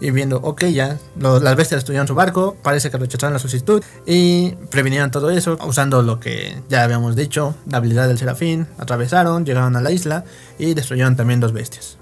[0.00, 4.52] Y viendo, ok, ya, las bestias destruyeron su barco, parece que rechazaron la solicitud y
[4.70, 9.76] previnieron todo eso usando lo que ya habíamos dicho, la habilidad del serafín, atravesaron, llegaron
[9.76, 10.24] a la isla
[10.58, 11.98] y destruyeron también dos bestias.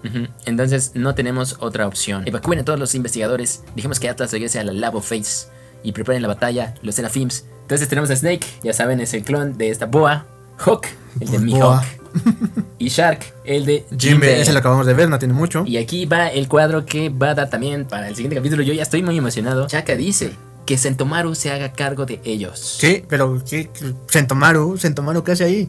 [0.46, 2.26] Entonces no tenemos otra opción.
[2.26, 3.64] Evacúen a todos los investigadores.
[3.74, 5.48] Dijimos que Atlas regrese a la Labo Face
[5.82, 7.46] y preparen la batalla, los Seraphims.
[7.62, 10.24] Entonces tenemos a Snake, ya saben, es el clon de esta boa.
[10.58, 10.86] Hawk,
[11.20, 11.44] el de Boa.
[11.44, 11.97] Mihawk.
[12.78, 14.40] Y Shark, el de Jimbe, Jinbe.
[14.40, 15.64] ese lo acabamos de ver, no tiene mucho.
[15.66, 18.62] Y aquí va el cuadro que va a dar también para el siguiente capítulo.
[18.62, 19.66] Yo ya estoy muy emocionado.
[19.66, 20.32] Chaka dice
[20.66, 22.76] que Sentomaru se haga cargo de ellos.
[22.80, 23.04] ¿Qué?
[23.08, 23.70] Pero, qué-
[24.06, 25.68] Sentomaru, Sentomaru, ¿qué hace ahí?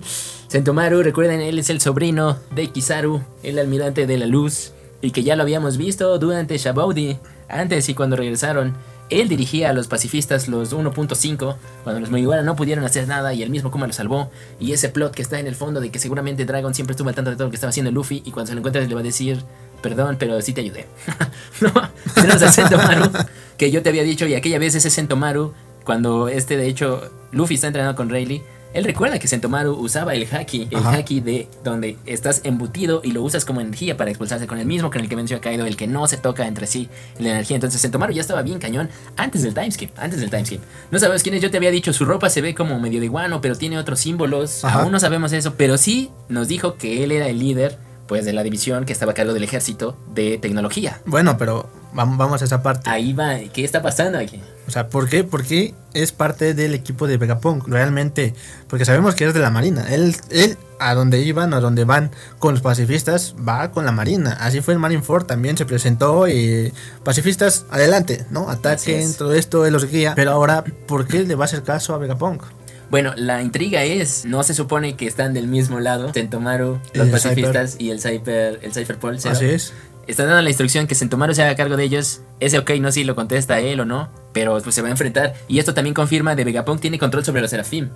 [0.50, 5.24] Sentomaru, recuerden, él es el sobrino de Kizaru, el almirante de la luz, y que
[5.24, 8.74] ya lo habíamos visto durante Shabaudi, antes y cuando regresaron.
[9.10, 13.44] Él dirigía a los pacifistas los 1.5, cuando los Mugiwara no pudieron hacer nada y
[13.44, 14.32] el mismo Kuma lo salvó.
[14.60, 17.16] Y ese plot que está en el fondo de que seguramente Dragon siempre estuvo al
[17.16, 19.02] tanto de todo lo que estaba haciendo Luffy y cuando se lo encuentra le va
[19.02, 19.44] a decir,
[19.82, 20.88] perdón, pero sí te ayudé.
[21.62, 21.72] no,
[22.14, 23.12] tenemos a Sentomaru,
[23.58, 27.56] que yo te había dicho y aquella vez ese Sentomaru, cuando este de hecho Luffy
[27.56, 28.44] está entrenando con Rayleigh,
[28.74, 30.98] él recuerda que Sentomaru usaba el haki, el Ajá.
[30.98, 34.92] haki de donde estás embutido y lo usas como energía para expulsarse con el mismo
[34.92, 37.56] con el que venció a Kaido, el que no se toca entre sí la energía.
[37.56, 40.62] Entonces Sentomaru ya estaba bien cañón antes del timeskip, antes del timeskip.
[40.92, 43.08] No sabes quién es, yo te había dicho, su ropa se ve como medio de
[43.08, 44.64] guano, pero tiene otros símbolos.
[44.64, 44.84] Ajá.
[44.84, 47.78] Aún no sabemos eso, pero sí nos dijo que él era el líder
[48.10, 51.00] pues de la división que estaba a cargo del ejército de tecnología.
[51.06, 52.90] Bueno, pero vam- vamos a esa parte.
[52.90, 54.42] Ahí va, ¿qué está pasando aquí?
[54.68, 55.24] O sea, ¿por qué?
[55.24, 58.34] Porque es parte del equipo de Vegapunk, realmente.
[58.68, 59.86] Porque sabemos que es de la Marina.
[59.94, 64.38] Él, él a donde iban, a donde van con los pacifistas, va con la Marina.
[64.40, 66.72] Así fue en Marineford, también se presentó y
[67.04, 68.50] pacifistas, adelante, ¿no?
[68.50, 70.14] Ataquen, todo esto, él los guía.
[70.16, 72.44] Pero ahora, ¿por qué le va a hacer caso a Vegapunk?
[72.90, 77.12] Bueno, la intriga es, no se supone que están del mismo lado, Sentomaru, los El
[77.12, 79.16] pacifistas y el Cyper, el Cypherpol.
[79.16, 79.74] Así es.
[80.08, 82.22] Están dando la instrucción que Sentomaru se haga cargo de ellos.
[82.40, 85.36] Ese ok, no si lo contesta él o no, pero pues se va a enfrentar.
[85.48, 87.90] Y esto también confirma de Vegapunk tiene control sobre los Serafim.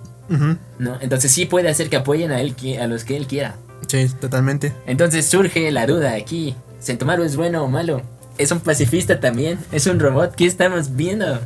[0.78, 0.96] ¿no?
[1.00, 3.56] Entonces sí puede hacer que apoyen a él, a los que él quiera.
[3.88, 4.72] Sí, totalmente.
[4.86, 6.54] Entonces surge la duda aquí.
[6.78, 8.02] ¿Sentomaru es bueno o malo?
[8.36, 9.58] ¿Es un pacifista también?
[9.70, 10.34] ¿Es un robot?
[10.34, 11.40] ¿Qué estamos viendo?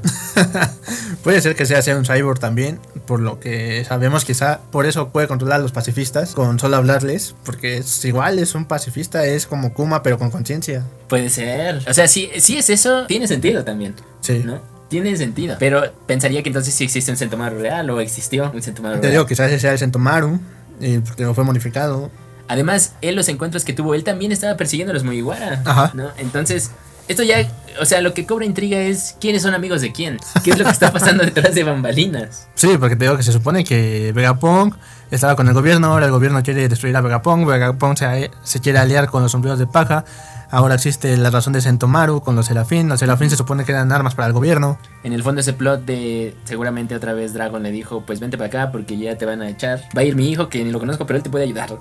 [1.22, 5.10] Puede ser que sea, sea un cyborg también, por lo que sabemos quizá por eso
[5.10, 9.46] puede controlar a los pacifistas con solo hablarles, porque es igual, es un pacifista, es
[9.46, 10.84] como Kuma pero con conciencia.
[11.08, 11.82] Puede ser.
[11.88, 13.94] O sea, si, si es eso, tiene sentido también.
[14.20, 14.42] Sí.
[14.44, 14.60] ¿no?
[14.88, 15.56] Tiene sentido.
[15.58, 19.12] Pero pensaría que entonces sí existe un Sentomaru real o existió un Sentomaru Te real.
[19.12, 20.40] digo, quizás ese sea el Sentomaru,
[20.80, 22.10] y porque fue modificado.
[22.48, 25.62] Además, él los encuentros que tuvo, él también estaba persiguiendo a los Mugiwara.
[25.64, 25.92] Ajá.
[25.94, 26.10] ¿no?
[26.16, 26.70] Entonces,
[27.08, 27.48] esto ya,
[27.80, 30.18] o sea, lo que cobra intriga es quiénes son amigos de quién.
[30.44, 32.48] ¿Qué es lo que está pasando detrás de bambalinas?
[32.54, 34.74] Sí, porque te digo que se supone que Vegapunk
[35.12, 38.78] estaba con el gobierno, ahora el gobierno quiere destruir a Vegapunk, Vegapunk se, se quiere
[38.78, 40.04] aliar con los sombreros de paja,
[40.50, 43.92] ahora existe la razón de Sentomaru con los Serafín, los Serafín se supone que eran
[43.92, 44.78] armas para el gobierno.
[45.04, 48.48] En el fondo ese plot de seguramente otra vez Dragon le dijo, pues vente para
[48.48, 49.82] acá porque ya te van a echar.
[49.96, 51.78] Va a ir mi hijo que ni lo conozco, pero él te puede ayudar.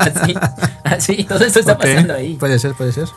[0.00, 0.34] Así,
[0.84, 2.34] así, todo esto está pasando ahí.
[2.34, 3.08] Puede ser, puede ser.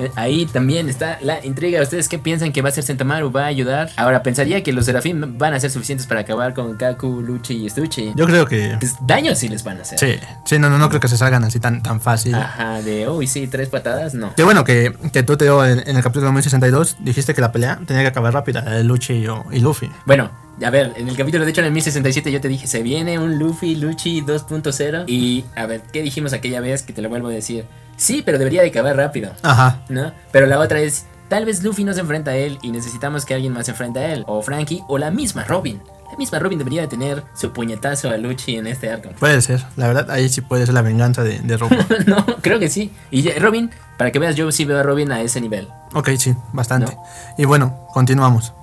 [0.00, 1.82] Eh, Ahí también está la intriga.
[1.82, 3.30] ¿Ustedes qué piensan que va a ser Sentamaru?
[3.30, 3.90] ¿Va a ayudar?
[3.96, 7.70] Ahora, pensaría que los Serafín van a ser suficientes para acabar con Kaku, Luchi y
[7.70, 8.12] Stuchi.
[8.16, 8.76] Yo creo que...
[8.78, 9.98] Pues, daño sí les van a hacer.
[9.98, 12.34] Sí, sí, no, no, no creo que se salgan así tan, tan fácil.
[12.34, 14.34] Ajá, de, uy, sí, tres patadas, no.
[14.34, 17.52] Qué bueno que, que tú te dio en, en el capítulo 1062 dijiste que la
[17.52, 19.90] pelea tenía que acabar rápida, la de Luchi y, y Luffy.
[20.06, 20.30] Bueno,
[20.64, 23.18] a ver, en el capítulo, de hecho, en el 1067 yo te dije, se viene
[23.18, 25.04] un Luffy, Luchi 2.0.
[25.06, 26.82] Y, a ver, ¿qué dijimos aquella vez?
[26.82, 27.64] Que te lo vuelvo a decir.
[28.00, 29.82] Sí, pero debería de acabar rápido, Ajá.
[29.90, 30.12] ¿no?
[30.32, 33.34] Pero la otra es, tal vez Luffy no se enfrenta a él y necesitamos que
[33.34, 34.24] alguien más se enfrente a él.
[34.26, 35.82] O Frankie, o la misma Robin.
[36.10, 39.10] La misma Robin debería de tener su puñetazo a Luchi en este arco.
[39.18, 41.76] Puede ser, la verdad, ahí sí puede ser la venganza de, de Robo.
[42.06, 42.90] no, creo que sí.
[43.10, 45.68] Y Robin, para que veas, yo sí veo a Robin a ese nivel.
[45.92, 46.96] ok, sí, bastante.
[47.36, 48.54] Y bueno, continuamos.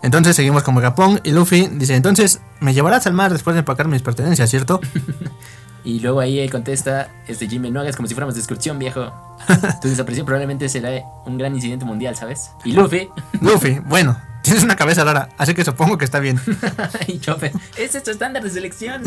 [0.00, 3.88] Entonces seguimos con Vegapunk y Luffy dice, entonces me llevarás al mar después de empacar
[3.88, 4.80] mis pertenencias, ¿cierto?
[5.86, 9.12] Y luego ahí él contesta, este Jimmy, no hagas como si fuéramos de excursión, viejo.
[9.80, 10.90] Tu desaparición probablemente será
[11.24, 12.50] un gran incidente mundial, ¿sabes?
[12.64, 13.08] Y Luffy,
[13.40, 16.40] Luffy, bueno, tienes una cabeza rara, así que supongo que está bien.
[17.06, 19.04] y Chopper, ese es tu estándar de selección.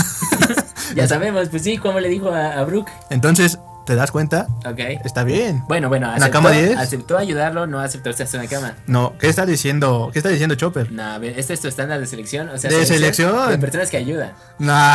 [0.95, 2.89] ya sabemos, pues sí, como le dijo a, a Brooke.
[3.09, 3.59] Entonces,
[3.89, 4.45] ¿te das cuenta?
[4.67, 4.79] Ok.
[5.03, 5.63] Está bien.
[5.67, 6.77] Bueno, bueno, ¿En la aceptó, cama 10?
[6.77, 8.75] aceptó ayudarlo, no aceptó estarse en la cama.
[8.85, 10.11] No, ¿qué está diciendo?
[10.13, 10.91] ¿Qué está diciendo Chopper?
[10.91, 12.49] No, a ver, este es tu estándar de selección.
[12.49, 13.49] O sea, ¿De selección?
[13.49, 14.33] De personas que ayudan.
[14.59, 14.93] Nah,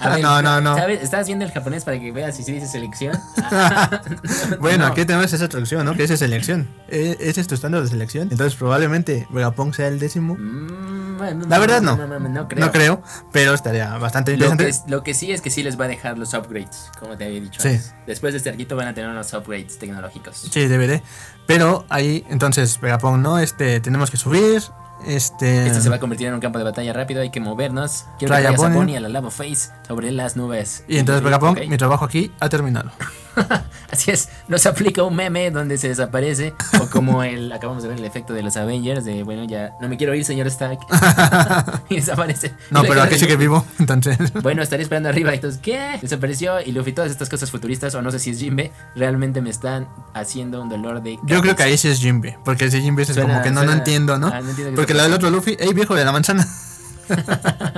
[0.00, 0.76] A ver, no, no, no.
[0.76, 1.02] ¿sabes?
[1.02, 3.18] ¿Estás viendo el japonés para que veas si dice selección?
[3.50, 4.00] Ah,
[4.60, 4.92] Bueno, no.
[4.92, 5.94] aquí tenemos esa traducción, ¿no?
[5.94, 6.68] Que es selección.
[6.88, 8.28] E- Ese es tu estándar de selección.
[8.30, 10.36] Entonces probablemente Vegapunk sea el décimo.
[10.38, 11.96] Mm, bueno, La verdad no.
[11.96, 12.64] No, no, no, no creo.
[12.66, 14.84] No creo, pero estaría bastante Lo interesante.
[14.86, 17.24] que, lo que sí es que sí les va a dejar los upgrades, como te
[17.24, 17.68] había dicho Sí.
[17.68, 17.94] antes.
[18.06, 20.36] Después de este arquito van a tener unos upgrades tecnológicos.
[20.50, 21.02] Sí, DVD.
[21.46, 23.38] Pero ahí, entonces, Vegapunk, ¿no?
[23.38, 24.62] Este, tenemos que subir.
[25.06, 25.66] Este.
[25.66, 28.06] Este se va a convertir en un campo de batalla rápido, hay que movernos.
[28.18, 28.96] Quiero que a Bonnie.
[28.96, 30.84] A la Lava Face sobre las nubes.
[30.88, 31.66] Y entonces Vegapunk, Ok.
[31.68, 32.90] mi trabajo aquí ha terminado.
[33.90, 36.54] Así es, nos aplica un meme donde se desaparece.
[36.80, 39.88] o como el, acabamos de ver el efecto de los Avengers, de bueno, ya no
[39.88, 40.78] me quiero ir, señor Stark.
[41.88, 42.52] y desaparece.
[42.70, 44.18] No, Y pero aquí sigue vivo, entonces.
[44.42, 45.32] Bueno, estaré esperando arriba.
[45.32, 45.98] Y entonces, ¿qué?
[46.00, 46.60] Desapareció.
[46.60, 49.88] Y Luffy, todas estas cosas futuristas, o no sé si es Jimbe, realmente me están
[50.14, 51.18] haciendo un dolor de.
[51.24, 52.38] Yo creo que ahí sí es Jimbe.
[52.44, 54.28] Porque si Jimbe es Suena- como que no, no entiendo, ¿no?
[54.28, 56.46] ah, no entiendo porque la del otro Luffy, ¡ey viejo de la manzana!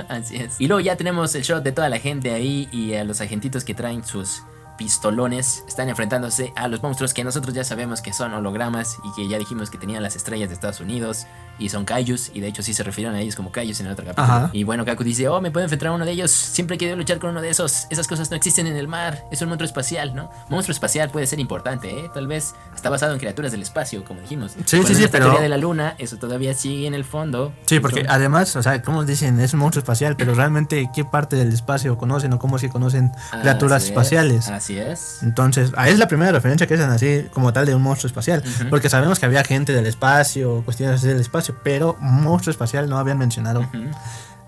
[0.09, 0.55] Así es.
[0.59, 3.63] Y luego ya tenemos el shot de toda la gente ahí y a los agentitos
[3.63, 4.43] que traen sus
[4.79, 9.27] pistolones están enfrentándose a los monstruos que nosotros ya sabemos que son hologramas y que
[9.27, 11.27] ya dijimos que tenían las estrellas de Estados Unidos
[11.59, 13.91] y son Kaijus y de hecho sí se refirieron a ellos como Kaijus en el
[13.91, 14.25] otro capítulo.
[14.25, 14.49] Ajá.
[14.53, 16.95] Y bueno, Kaku dice, oh, me puedo enfrentar a uno de ellos, siempre he querido
[16.95, 19.65] luchar con uno de esos, esas cosas no existen en el mar, es un monstruo
[19.65, 20.31] espacial, ¿no?
[20.47, 22.09] Monstruo espacial puede ser importante, ¿eh?
[22.13, 24.53] Tal vez está basado en criaturas del espacio, como dijimos.
[24.65, 27.51] Sí, sí, sí, pero- teoría de la luna, eso todavía sigue en el fondo.
[27.65, 31.35] Sí, porque además, o sea, como dicen, es un monstruo espacial, pero realmente, ¿qué parte
[31.35, 33.11] del espacio conocen o cómo se conocen
[33.41, 34.47] criaturas Así es, espaciales?
[34.47, 35.19] Así es.
[35.23, 38.43] Entonces, ahí es la primera referencia que hacen así como tal de un monstruo espacial.
[38.69, 42.97] Porque sabemos que había gente del espacio, cuestiones así del espacio, pero monstruo espacial no
[42.97, 43.65] habían mencionado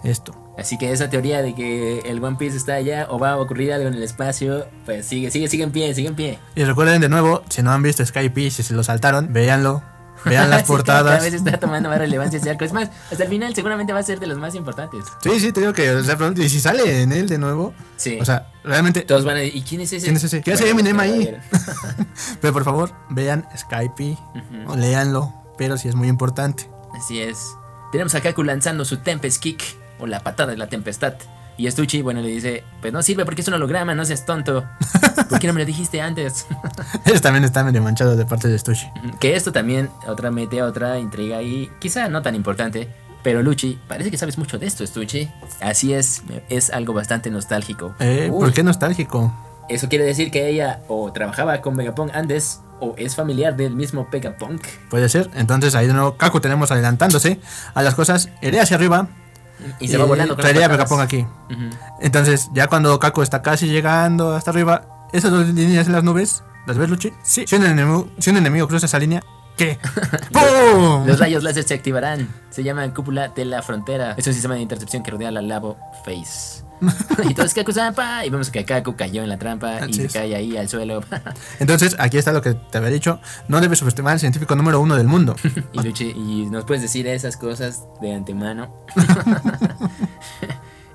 [0.03, 0.35] esto.
[0.57, 3.73] Así que esa teoría de que el One Piece está allá o va a ocurrir
[3.73, 6.39] algo en el espacio, pues sigue, sigue, sigue en pie, sigue en pie.
[6.55, 9.81] Y recuerden de nuevo, si no han visto Skype, si se lo saltaron, véanlo.
[10.25, 11.21] Vean las Sí, Cada portadas.
[11.23, 12.63] vez está tomando más relevancia ese arco.
[12.65, 15.05] Es más, hasta el final seguramente va a ser de los más importantes.
[15.21, 18.17] Sí, sí, te digo que, o sea, y si sale en él de nuevo, Sí.
[18.21, 20.05] o sea, realmente, todos van a decir, ¿y quién es ese?
[20.05, 20.41] ¿Quién es ese?
[20.41, 21.35] ¿Qué hace Bueno, Eminem ahí?
[22.41, 24.03] pero por favor, vean Skype,
[24.35, 24.71] Ujú.
[24.71, 26.69] o léanlo, pero sí es muy importante.
[26.95, 27.37] Así es.
[27.91, 29.61] Tenemos a Kaku lanzando su Tempest Kick,
[29.99, 31.13] o la patada de la tempestad.
[31.61, 34.65] Y Stucci, bueno, le dice, pues no sirve porque es un holograma, no seas tonto.
[35.29, 36.47] ¿Por qué no me lo dijiste antes?
[37.05, 38.87] Ese también está medio manchado de parte de Stushi.
[39.19, 42.89] que esto también, otra mete otra intriga ahí, quizá no tan importante.
[43.21, 45.29] Pero Luchi, parece que sabes mucho de esto, Stucci.
[45.59, 47.93] Así es, es algo bastante nostálgico.
[47.99, 49.31] Eh, ¿Por qué nostálgico?
[49.69, 54.07] Eso quiere decir que ella o trabajaba con Vegapunk antes o es familiar del mismo
[54.11, 54.65] Vegapunk.
[54.89, 55.29] Puede ser.
[55.35, 57.39] Entonces ahí de nuevo Kaku tenemos adelantándose
[57.75, 58.29] a las cosas.
[58.41, 59.09] Iré hacia arriba.
[59.79, 60.69] Y se va volando las Traería a.
[60.69, 61.19] Vegapunk aquí.
[61.19, 61.69] Ujú.
[61.99, 66.43] Entonces, ya cuando Kaku está casi llegando hasta arriba, esas dos líneas en las nubes,
[66.65, 67.13] ¿las ves, Luchi?
[67.23, 67.45] Sí.
[67.47, 69.21] Si un enemigo, si un enemigo cruza esa línea,
[69.57, 69.79] ¿qué?
[70.31, 71.05] ¡Pum!
[71.05, 72.27] Los rayos láser se activarán.
[72.49, 74.15] Se llaman cúpula de la frontera.
[74.17, 76.63] Es un sistema de intercepción que rodea la Lavo Face.
[77.29, 78.25] y todo es Kaku Zampa.
[78.25, 81.03] Y vemos que Kaku cayó en la trampa y se cae ahí al suelo.
[81.59, 83.19] Entonces, aquí está lo que te había dicho.
[83.47, 85.35] No debes subestimar al científico número uno del mundo.
[85.73, 88.73] y Luchi, y nos puedes decir esas cosas de antemano.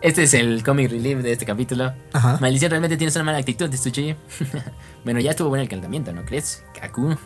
[0.06, 1.92] Este es el comic relief de este capítulo.
[2.12, 2.38] Ajá.
[2.40, 4.14] Maldición, realmente tienes una mala actitud, Stuchi.
[5.04, 6.62] bueno, ya estuvo bueno el calentamiento, ¿no crees?
[6.80, 7.16] Kaku.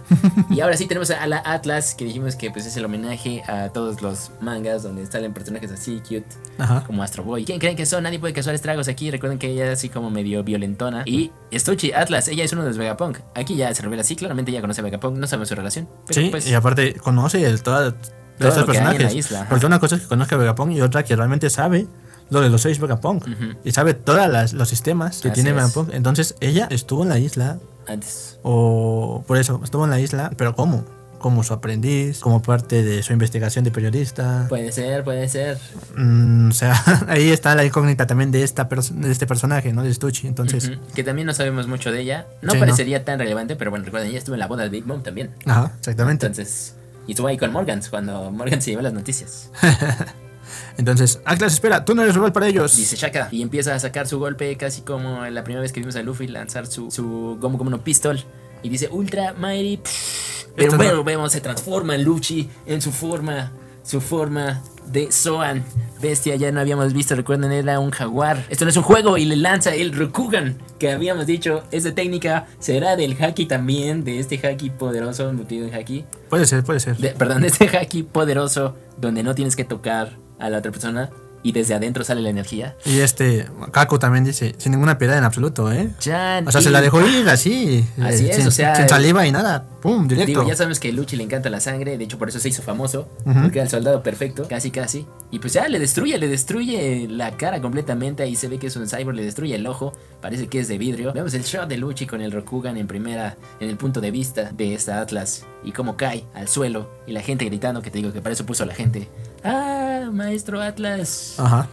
[0.50, 3.68] y ahora sí tenemos a la Atlas, que dijimos que pues es el homenaje a
[3.68, 6.24] todos los mangas donde salen personajes así cute,
[6.56, 6.82] Ajá.
[6.86, 7.44] como Astro Boy.
[7.44, 8.04] ¿Quién creen que son?
[8.04, 9.10] Nadie puede causar estragos aquí.
[9.10, 11.02] Recuerden que ella es así como medio violentona.
[11.04, 13.18] Y Stuchi, Atlas, ella es uno de los Vegapunk.
[13.34, 15.90] Aquí ya se revela así, claramente ella conoce a Vegapunk, no sabemos su relación.
[16.06, 17.92] Pero Sí, pues, y aparte conoce el, toda, de
[18.38, 19.28] Todo estos personajes.
[19.50, 21.86] Porque una cosa es que conozca a Vegapunk y otra que realmente sabe
[22.30, 23.26] lo de los seis Vegapunk.
[23.26, 23.58] Ujú.
[23.64, 25.52] Y sabe todos los sistemas que Así tiene.
[25.52, 25.90] Vegapunk.
[25.92, 28.38] Entonces, ella estuvo en la isla, antes.
[28.42, 30.84] o por eso, estuvo en la isla, pero ¿cómo?
[31.18, 34.46] Como su aprendiz, como parte de su investigación de periodista.
[34.48, 35.58] Puede ser, puede ser.
[35.94, 39.82] Mm, o sea, ahí está la incógnita también de, esta de este personaje, ¿no?
[39.82, 40.26] De Stucci.
[40.28, 40.80] Entonces, Ujú.
[40.94, 42.26] Que también no sabemos mucho de ella.
[42.40, 42.60] No Sí, no.
[42.64, 45.34] parecería tan relevante, pero bueno, recuerden, ella estuvo en la boda de Big Mom también.
[45.44, 46.24] ajá, exactamente.
[46.24, 46.74] Entonces,
[47.06, 49.50] y estuvo ahí con Morgans cuando Morgan se llevó las noticias.
[50.78, 52.76] Entonces, Atlas, espera, tú no eres rival para ellos.
[52.76, 53.28] Dice Shaka.
[53.30, 56.26] Y empieza a sacar su golpe casi como la primera vez que vimos a Luffy
[56.26, 58.22] lanzar su, su Gomu Gomu no Pistol.
[58.62, 59.80] Y dice Ultra Mighty.
[59.82, 60.46] psh.
[60.56, 63.52] Pero bueno, no- vemos, se transforma en Luchi en su forma.
[63.82, 65.64] Su forma de Zoan.
[66.02, 68.44] Bestia, ya no habíamos visto, recuerden, era un jaguar.
[68.50, 70.58] Esto no es un juego y le lanza el Rokugan.
[70.78, 74.04] Que habíamos dicho, esa técnica será del Haki también.
[74.04, 76.04] De este Haki poderoso, mutido en Haki.
[76.28, 76.96] Puede ser, puede ser.
[76.98, 81.10] De- perdón, de este Haki poderoso donde no tienes que tocar a la otra persona.
[81.42, 82.76] Y desde adentro sale la energía.
[82.84, 85.88] Y este, Kaku también dice, sin ninguna piedad en absoluto, ¿eh?
[85.98, 87.82] Jan, O sea, se la dejó ir así.
[88.02, 89.64] Así eh, es, sin, o sea, sin saliva y nada.
[89.80, 90.26] Pum, directo.
[90.26, 92.50] Digo, ya sabemos que a Luchi le encanta la sangre, de hecho por eso se
[92.50, 95.06] hizo famoso, porque era el soldado perfecto, casi casi.
[95.30, 98.76] Y pues ya le destruye, le destruye la cara completamente, ahí se ve que es
[98.76, 101.14] un cyborg, le destruye el ojo, parece que es de vidrio.
[101.14, 104.52] Vemos el shot de Luchi con el Rokugan en primera, en el punto de vista
[104.52, 108.12] de esta Atlas, y cómo cae al suelo, y la gente gritando, que te digo
[108.12, 109.08] que para eso puso la gente.
[109.44, 111.34] ¡Ah, maestro Atlas!
[111.38, 111.68] Ajá.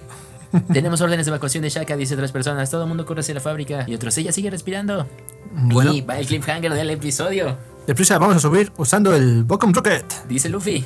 [0.74, 3.42] Tenemos órdenes de evacuación de Shaka, dice tres personas, todo el mundo corre hacia la
[3.42, 5.08] fábrica, y otros, ella sigue respirando.
[5.52, 10.06] Bueno, Y va el cliffhanger del episodio, deprisa vamos a subir usando el Bocom Rocket.
[10.28, 10.86] dice Luffy.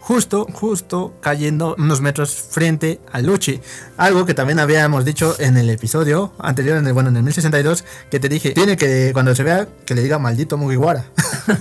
[0.00, 3.60] Justo, justo cayendo unos metros frente a Luchi.
[3.96, 7.84] Algo que también habíamos dicho en el episodio anterior, en el, bueno, en el 1062,
[8.08, 11.06] que te dije, tiene que, cuando se vea, que le diga maldito Mugiwara.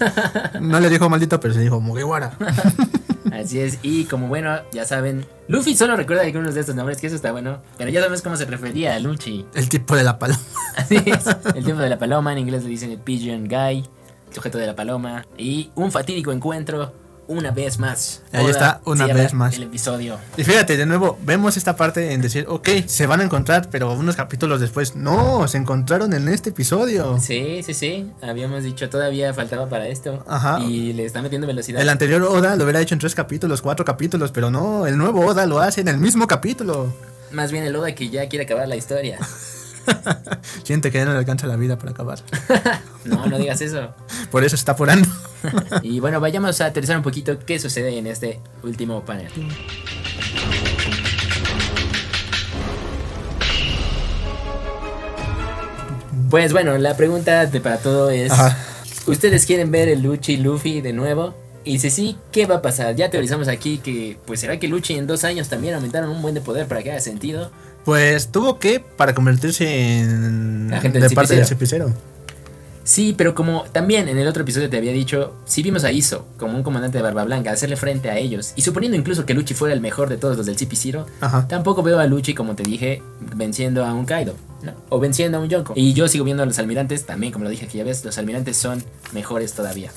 [0.61, 2.37] no le dijo maldito, pero se dijo Mugiwara.
[3.35, 7.07] Así es, y como bueno, ya saben, Luffy solo recuerda algunos de estos nombres, que
[7.07, 9.45] eso está bueno, pero ya sabes cómo se refería a Luchi.
[9.53, 10.39] El tipo de la paloma.
[10.77, 13.85] Así es, el tiempo de la paloma, en inglés le dicen el pigeon guy,
[14.31, 16.93] sujeto de la paloma, y un fatídico encuentro
[17.27, 18.21] una vez más.
[18.31, 19.55] Ahí está, una vez más.
[19.55, 20.17] El episodio.
[20.37, 23.91] Y fíjate, de nuevo, vemos esta parte en decir, ok, se van a encontrar, pero
[23.93, 27.19] unos capítulos después, no, se encontraron en este episodio.
[27.19, 28.11] Sí, sí, sí.
[28.21, 30.23] Habíamos dicho todavía faltaba para esto.
[30.27, 30.59] Ajá.
[30.61, 31.81] Y le está metiendo velocidad.
[31.81, 35.25] El anterior Oda lo hubiera hecho en tres capítulos, cuatro capítulos, pero no, el nuevo
[35.25, 36.93] Oda lo hace en el mismo capítulo.
[37.31, 39.19] Más bien el Oda que ya quiere acabar la historia.
[40.63, 42.19] Siente que ya no le alcanza la vida para acabar.
[43.05, 43.93] no, no digas eso.
[44.31, 45.07] Por eso está apurando.
[45.83, 49.31] y bueno, vayamos a aterrizar un poquito qué sucede en este último panel.
[56.29, 58.57] Pues bueno, la pregunta de para todo es: Ajá.
[59.07, 61.35] ¿Ustedes quieren ver el Luchi Luffy de nuevo?
[61.63, 62.95] Y si sí, ¿qué va a pasar?
[62.95, 66.33] Ya teorizamos aquí que, pues será que Luchi en dos años también aumentaron un buen
[66.33, 67.51] de poder para que haga sentido.
[67.85, 71.93] Pues tuvo que para convertirse en Agente de parte del cepicero.
[72.83, 76.27] Sí, pero como también en el otro episodio te había dicho, si vimos a Iso
[76.37, 79.55] como un comandante de Barba Blanca hacerle frente a ellos, y suponiendo incluso que Luchi
[79.55, 81.47] fuera el mejor de todos los del CP0, Ajá.
[81.47, 83.01] tampoco veo a Luchi, como te dije,
[83.35, 84.73] venciendo a un Kaido, ¿no?
[84.89, 85.73] O venciendo a un Yonko.
[85.75, 88.19] Y yo sigo viendo a los almirantes, también como lo dije aquí ya ves, los
[88.19, 89.89] almirantes son mejores todavía.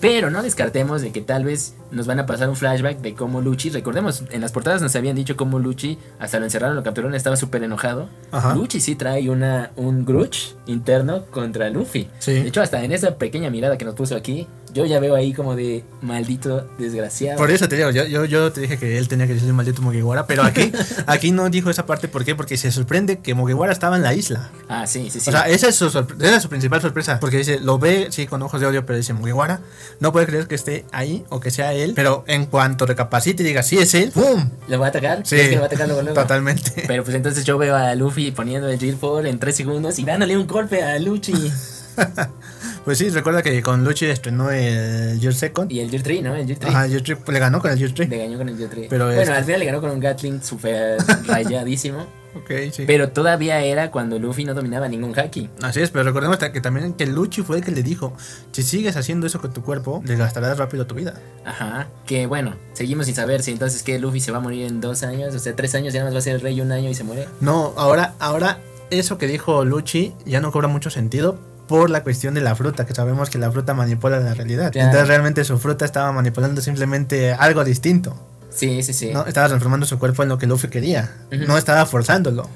[0.00, 3.40] Pero no descartemos de que tal vez nos van a pasar un flashback de cómo
[3.40, 7.14] Luchi, recordemos, en las portadas nos habían dicho cómo Luchi, hasta lo encerraron, lo capturaron,
[7.14, 8.08] estaba súper enojado.
[8.30, 8.54] Ajá.
[8.54, 12.08] Luchi sí trae una, un grudge interno contra Luffy.
[12.18, 12.32] Sí.
[12.32, 15.32] De hecho, hasta en esa pequeña mirada que nos puso aquí, yo ya veo ahí
[15.32, 17.38] como de maldito desgraciado.
[17.38, 19.82] Por eso te digo, yo, yo, yo te dije que él tenía que decir maldito
[19.82, 20.72] Mugiwara, pero aquí,
[21.06, 22.34] aquí no dijo esa parte, ¿por qué?
[22.34, 24.50] Porque se sorprende que Mugiwara estaba en la isla.
[24.68, 25.30] Ah, sí, sí, sí.
[25.30, 28.26] O sea, esa es, su esa es su principal sorpresa, porque dice, lo ve, sí,
[28.26, 29.60] con ojos de odio, pero dice Mugiwara,
[30.00, 33.46] no puede creer que esté ahí o que sea él, pero en cuanto recapacite y
[33.46, 34.50] diga, sí es él, ¡pum!
[34.68, 35.22] ¿Lo va a atacar?
[35.24, 36.20] Sí, ¿Crees que lo va a atacar luego, luego?
[36.20, 36.84] totalmente.
[36.86, 40.36] Pero pues entonces yo veo a Luffy poniendo el Fall en 3 segundos y dándole
[40.36, 41.32] un golpe a Luchi.
[42.84, 45.70] Pues sí, recuerda que con Luchi estrenó el Year Second.
[45.70, 46.34] y el Gear 3, ¿no?
[46.34, 46.74] El Gear 3.
[46.74, 48.08] Ajá, Year 3 le ganó con el Year 3.
[48.08, 48.86] Le ganó con el Gear 3.
[48.88, 52.06] Pero bueno, este- al final le ganó con un Gatling super rayadísimo.
[52.34, 52.84] Ok, sí.
[52.86, 55.50] Pero todavía era cuando Luffy no dominaba ningún haki.
[55.62, 58.12] Así es, pero recordemos que también que Luchi fue el que le dijo,
[58.52, 61.14] si sigues haciendo eso con tu cuerpo, desgastarás rápido tu vida.
[61.44, 61.88] Ajá.
[62.06, 65.02] Que bueno, seguimos sin saber si entonces que Luffy se va a morir en dos
[65.02, 65.34] años.
[65.34, 66.94] O sea, tres años ya nada más va a ser el rey un año y
[66.94, 67.26] se muere.
[67.40, 71.36] No, ahora, ahora eso que dijo Luchi ya no cobra mucho sentido
[71.70, 74.72] por la cuestión de la fruta, que sabemos que la fruta manipula la realidad.
[74.74, 78.16] Entonces realmente su fruta estaba manipulando simplemente algo distinto.
[78.50, 79.12] Sí, sí, sí.
[79.12, 79.24] ¿no?
[79.24, 81.12] Estaba transformando su cuerpo en lo que Luffy quería.
[81.30, 82.48] No estaba forzándolo.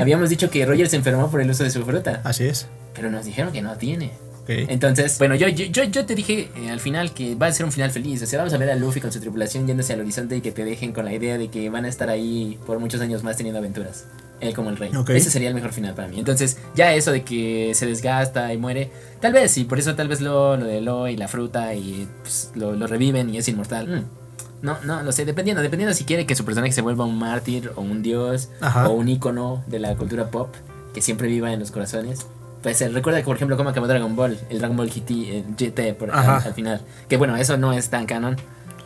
[0.00, 2.22] Habíamos dicho que Roger se enfermó por el uso de su fruta.
[2.24, 2.66] Así es.
[2.94, 4.12] Pero nos dijeron que no tiene.
[4.42, 4.50] ¿Ok?
[4.68, 7.66] Entonces, bueno, yo, yo, yo, yo te dije eh, al final que va a ser
[7.66, 8.22] un final feliz.
[8.22, 10.52] O sea, vamos a ver a Luffy con su tripulación yéndose al horizonte y que
[10.52, 13.36] te dejen con la idea de que van a estar ahí por muchos años más
[13.36, 14.04] teniendo aventuras.
[14.40, 14.94] Él como el rey.
[14.94, 15.10] Ok.
[15.10, 16.18] Ese sería el mejor final para mí.
[16.18, 20.08] Entonces, ya eso de que se desgasta y muere, tal vez sí, por eso tal
[20.08, 23.46] vez lo, lo de Lo y la fruta y pues, lo, lo reviven y es
[23.48, 23.86] inmortal.
[23.86, 24.22] Mm.
[24.62, 27.72] No, no, lo sé, dependiendo, dependiendo si quiere que su personaje se vuelva un mártir
[27.74, 28.88] o un dios Ajá.
[28.88, 30.54] o un ícono de la cultura pop
[30.94, 32.26] que siempre viva en los corazones.
[32.62, 35.44] Pues eh, recuerda que, por ejemplo, cómo acabó Dragon Ball, el Dragon Ball GT, el
[35.56, 36.80] GT por, al, al final.
[37.08, 38.36] Que bueno, eso no es tan canon,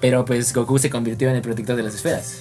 [0.01, 2.41] pero pues Goku se convirtió en el protector de las esferas,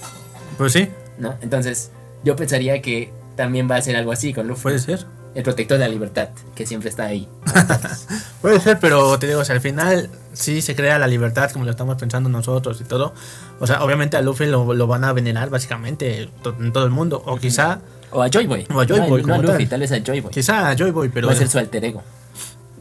[0.57, 1.35] Pues sí, ¿no?
[1.41, 1.91] Entonces,
[2.23, 4.63] yo pensaría que también va a ser algo así con Luffy.
[4.63, 5.05] puede ser.
[5.35, 7.27] El protector de la libertad, que siempre está ahí.
[8.41, 11.65] Puede ser, pero te digo, o sea, al final sí se crea la libertad como
[11.65, 13.13] lo estamos pensando nosotros y todo.
[13.59, 16.91] O sea, obviamente a Luffy lo, lo van a venerar básicamente to- en todo el
[16.91, 17.21] mundo.
[17.25, 17.79] O quizá,
[18.11, 18.65] O a Joy Boy.
[18.73, 19.69] O a Joy no, Boy no a como Luffy, tal.
[19.71, 20.31] tal vez a Joy Boy.
[20.31, 22.01] quizá a Joy Boy, pero va a ser su alter ego.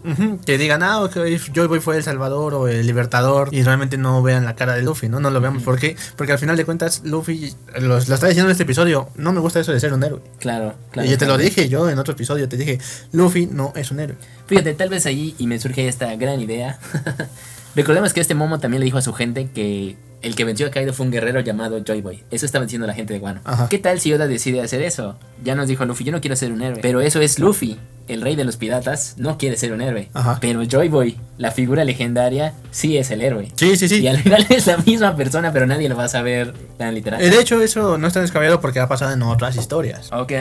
[0.05, 1.17] Ujú, que digan, ah, ok,
[1.55, 4.83] Joy Boy fue el salvador o el libertador y realmente no vean la cara de
[4.83, 5.19] Luffy, ¿no?
[5.19, 5.63] No lo veamos.
[5.63, 5.97] ¿Por qué?
[6.17, 9.41] Porque al final de cuentas, Luffy, los- lo está diciendo en este episodio, no me
[9.41, 10.21] gusta eso de ser un héroe.
[10.39, 11.09] Claro, claro.
[11.09, 12.79] y yo te lo dije yo en otro episodio, te dije,
[13.13, 14.17] Luffy no es un héroe.
[14.47, 16.79] Fíjate, tal vez ahí y me surge esta gran idea.
[17.77, 20.71] Recordemos que este Momo también le dijo a su gente que el que venció a
[20.71, 22.23] Kaido fue un guerrero llamado Joy Boy.
[22.31, 23.41] Eso estaba diciendo la gente de Guano.
[23.45, 23.69] Ajá.
[23.69, 25.19] ¿Qué tal si Oda decide hacer eso?
[25.43, 26.79] Ya nos dijo Luffy, yo no quiero ser un héroe.
[26.81, 30.09] Pero eso es Luffy, el rey de los piratas, no quiere ser un héroe.
[30.15, 30.39] Ajá.
[30.41, 33.53] Pero Joy Boy, la figura legendaria, sí es el héroe.
[33.57, 33.99] Sí, sí, sí.
[34.01, 37.21] Y al final es la misma persona, pero nadie lo va a saber tan literal.
[37.21, 40.11] Eh, De hecho, eso no está descabellado porque ha pasado en otras historias.
[40.13, 40.33] Ok.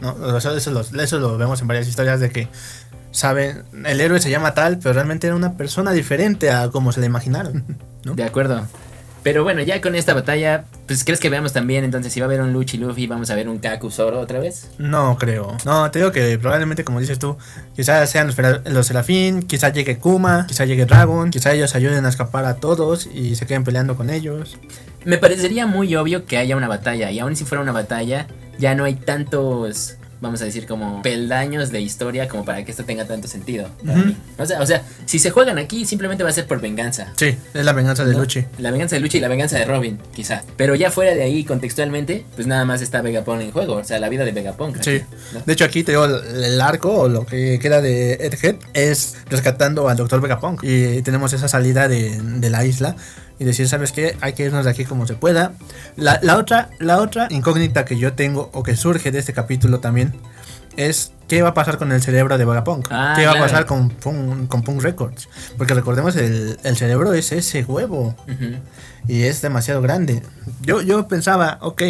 [0.00, 0.36] ¿no?
[0.38, 2.48] Eso, lo, eso lo vemos en varias historias de que,
[3.10, 7.00] saben, el héroe se llama tal, pero realmente era una persona diferente a como se
[7.00, 7.64] le imaginaron.
[8.04, 8.14] ¿no?
[8.14, 8.66] De acuerdo.
[9.22, 12.28] Pero bueno, ya con esta batalla, pues crees que veamos también entonces si va a
[12.28, 14.70] haber un Luchi Luffy, vamos a ver un Kaku Zoro otra vez.
[14.78, 15.58] No creo.
[15.66, 17.36] No, te digo que probablemente, como dices tú,
[17.76, 22.08] quizás sean los, los Serafín, quizás llegue Kuma, quizás llegue Dragon, quizás ellos ayuden a
[22.08, 24.56] escapar a todos y se queden peleando con ellos.
[25.04, 28.26] Me parecería muy obvio que haya una batalla, y aun si fuera una batalla,
[28.58, 32.84] ya no hay tantos vamos a decir, como peldaños de historia como para que esto
[32.84, 33.68] tenga tanto sentido.
[34.38, 37.12] o, sea, o sea, si se juegan aquí, simplemente va a ser por venganza.
[37.16, 38.44] Sí, es la venganza de Luchi.
[38.58, 40.42] La venganza de Luchi y la venganza de Robin, quizá.
[40.56, 43.74] Pero ya fuera de ahí, contextualmente, pues nada más está Vegapunk en juego.
[43.76, 44.82] O sea, la vida de Vegapunk.
[44.82, 45.00] Sí.
[45.46, 49.88] De hecho, aquí te digo, el arco o lo que queda de Edhead es rescatando
[49.88, 50.62] al Doctor Vegapunk.
[50.62, 52.96] Y tenemos esa salida de, de la isla
[53.40, 54.16] y decir, ¿sabes qué?
[54.20, 55.54] Hay que irnos de aquí como se pueda.
[55.96, 59.80] La, la, otra, la otra incógnita que yo tengo o que surge de este capítulo
[59.80, 60.12] también
[60.76, 62.88] es qué va a pasar con el cerebro de Vagapunk.
[62.90, 65.30] Ah, ¿Qué va a pasar con, con, Punk Records?
[65.56, 68.14] Porque recordemos, el, el cerebro es ese huevo.
[69.08, 70.22] Y es demasiado grande.
[70.60, 71.82] Yo, yo pensaba, ok,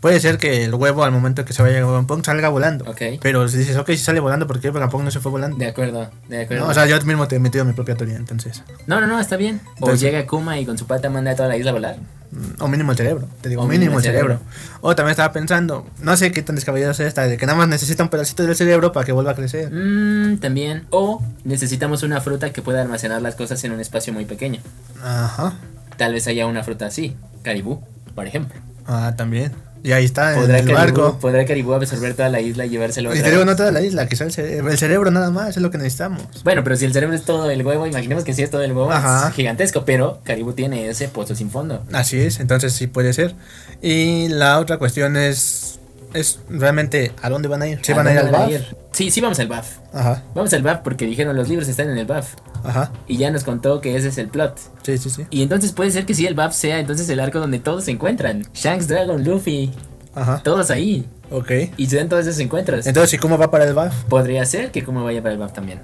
[0.00, 2.84] Puede ser que el huevo al momento que se vaya a Vegapunk salga volando.
[3.20, 5.56] Pero si dices, ok, si sale volando, ¿por qué Vegapunk no se fue volando?
[5.56, 6.68] De acuerdo, de acuerdo.
[6.68, 8.62] o sea, yo mismo te he metido mi propia teoría, entonces.
[8.86, 9.60] No, no, no, está bien.
[9.80, 11.96] o llega Kuma y con su pata manda a toda la isla a volar.
[12.30, 14.38] Mm, o mínimo el cerebro, te digo, o mínimo, el cerebro.
[14.82, 17.68] O también estaba pensando, no sé qué tan descabellado es esta, de que nada más
[17.68, 19.72] necesita un pedacito del cerebro para que vuelva a crecer.
[19.72, 20.86] Mm, también.
[20.90, 24.60] O necesitamos una fruta que pueda almacenar las cosas en un espacio muy pequeño.
[25.02, 25.54] Ajá.
[25.96, 27.82] Tal vez haya una fruta así, caribú,
[28.14, 28.60] por ejemplo.
[28.86, 29.52] Ah, también.
[29.82, 31.18] Y ahí está, ¿Podrá el barco.
[31.20, 33.12] ¿Podrá Caribú absorber toda la isla y llevárselo?
[33.12, 35.70] El cerebro no toda la isla, quizá el cerebro, el cerebro nada más, es lo
[35.70, 36.22] que necesitamos.
[36.44, 38.72] Bueno, pero si el cerebro es todo el huevo, imaginemos que si es todo el
[38.72, 41.82] huevo, es gigantesco, pero Caribú tiene ese pozo sin fondo.
[41.92, 43.34] Así es, entonces sí puede ser.
[43.80, 45.77] Y la otra cuestión es
[46.14, 47.80] es realmente a dónde van a ir.
[47.82, 48.50] ¿Sí van a ir al BAF?
[48.92, 49.78] Sí, sí vamos al BAF.
[49.92, 50.22] Ajá.
[50.34, 52.34] Vamos al BAF porque dijeron los libros están en el BAF.
[52.64, 52.92] Ajá.
[53.06, 54.58] Y ya nos contó que ese es el plot.
[54.82, 55.26] Sí, sí, sí.
[55.30, 57.90] Y entonces puede ser que sí el BAF sea entonces el arco donde todos se
[57.90, 58.46] encuentran.
[58.54, 59.72] Shanks, Dragon, Luffy.
[60.14, 60.42] Ajá.
[60.42, 61.08] Todos ahí.
[61.30, 61.50] Ok.
[61.76, 62.86] Y se dan todos esos encuentros.
[62.86, 64.04] Entonces, ¿y cómo va para el BAF?
[64.04, 65.80] Podría ser que cómo vaya para el BAF también.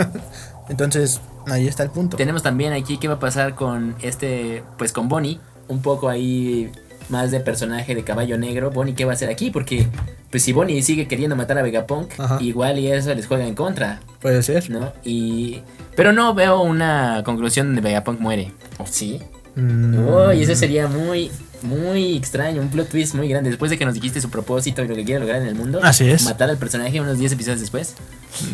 [0.68, 2.16] entonces, ahí está el punto.
[2.16, 5.40] Tenemos también aquí qué va a pasar con este, pues con Bonnie.
[5.68, 6.70] Un poco ahí
[7.08, 9.50] más de personaje de caballo negro, Bonnie, ¿qué va a hacer aquí?
[9.50, 9.86] Porque,
[10.30, 14.00] pues si Bonnie sigue queriendo matar a Vegapunk, igual y eso les juega en contra.
[14.20, 14.68] Puede ser.
[14.70, 14.92] ¿No?
[15.04, 15.62] Y...
[15.94, 18.52] Pero no veo una conclusión donde Vegapunk muere.
[18.78, 19.20] ¿O sí?
[19.56, 20.34] Mm.
[20.36, 21.30] y ese sería muy,
[21.62, 23.50] muy extraño, un plot twist muy grande.
[23.50, 25.80] Después de que nos dijiste su propósito y lo que quiere lograr en el mundo,
[25.82, 26.24] Así es.
[26.24, 27.94] matar al personaje unos 10 episodios después.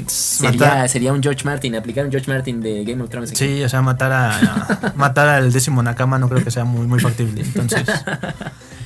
[0.06, 3.30] Sería, sería, un George Martin, aplicar un George Martin de Game of Thrones.
[3.34, 7.00] Sí, o sea, matar a, matar al décimo Nakama no creo que sea muy, muy
[7.00, 7.42] factible.
[7.42, 7.88] Entonces.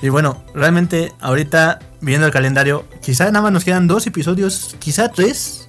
[0.03, 5.09] Y bueno, realmente ahorita viendo el calendario, quizá nada más nos quedan dos episodios, quizá
[5.09, 5.69] tres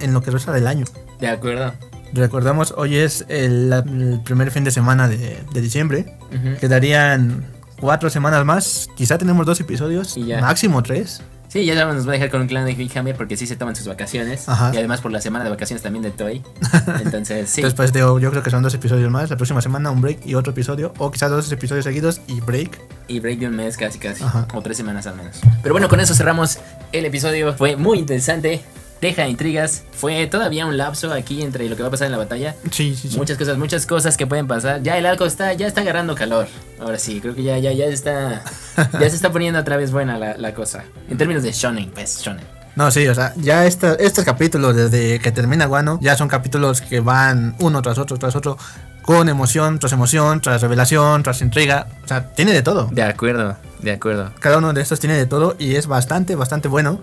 [0.00, 0.84] en lo que resta del año.
[1.20, 1.72] De acuerdo.
[2.12, 6.16] Recordamos, hoy es el, primer fin de semana de, diciembre.
[6.60, 7.44] Quedarían
[7.84, 8.88] cuatro semanas más.
[8.96, 11.20] Quizá tenemos dos episodios, máximo tres.
[11.48, 13.56] Sí, ya nos va a dejar con un clan de Big Hammer porque sí se
[13.56, 14.46] toman sus vacaciones.
[14.72, 16.42] Y además por la semana de vacaciones también de Toy.
[17.04, 17.60] Entonces, sí.
[17.60, 19.28] Después yo creo que son dos episodios más.
[19.28, 20.94] La próxima semana un break y otro episodio.
[20.96, 22.80] O quizás dos episodios seguidos y break.
[23.06, 24.24] Y break de un mes casi, casi.
[24.54, 25.42] O tres semanas al menos.
[25.62, 26.60] Pero bueno, con eso cerramos
[26.90, 27.52] el episodio.
[27.52, 28.62] Fue muy interesante
[29.00, 29.84] deja intrigas.
[29.92, 32.54] Fue todavía un lapso aquí entre lo que va a pasar en la batalla.
[32.70, 33.16] Sí, sí, sí.
[33.16, 34.82] Muchas cosas, muchas cosas que pueden pasar.
[34.82, 36.46] Ya el arco está, ya está agarrando calor.
[36.80, 38.42] Ahora sí, creo que ya, ya, ya está.
[38.92, 40.84] ya se está poniendo otra vez buena la, cosa.
[41.08, 42.44] En términos de shonen, pues, shonen.
[42.76, 46.80] No, sí, o sea, ya esta, estos capítulos, desde que termina Guano, ya son capítulos
[46.80, 48.58] que van uno tras otro, tras otro,
[49.02, 51.86] con emoción, tras emoción, tras revelación, tras intriga.
[52.04, 52.88] O sea, tiene de todo.
[52.90, 54.32] De acuerdo, de acuerdo.
[54.40, 57.00] Cada uno de estos tiene de todo y es bastante, bastante bueno.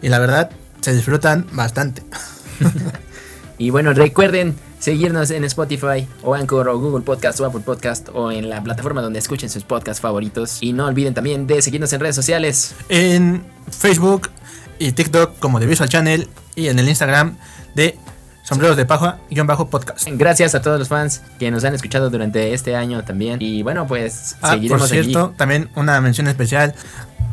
[0.00, 0.50] Y la verdad,
[0.82, 2.02] se disfrutan bastante.
[3.58, 8.32] y bueno, recuerden seguirnos en Spotify o Anchor o Google Podcast o Apple Podcast o
[8.32, 10.58] en la plataforma donde escuchen sus podcasts favoritos.
[10.60, 12.74] Y no olviden también de seguirnos en redes sociales.
[12.88, 14.28] En Facebook
[14.78, 17.38] y TikTok como The Visual Channel y en el Instagram
[17.74, 17.96] de
[18.42, 20.06] Sombreros de Paja bajo podcast.
[20.12, 23.40] Gracias a todos los fans que nos han escuchado durante este año también.
[23.40, 26.74] Y bueno, pues ah, seguiremos Por cierto, también una mención especial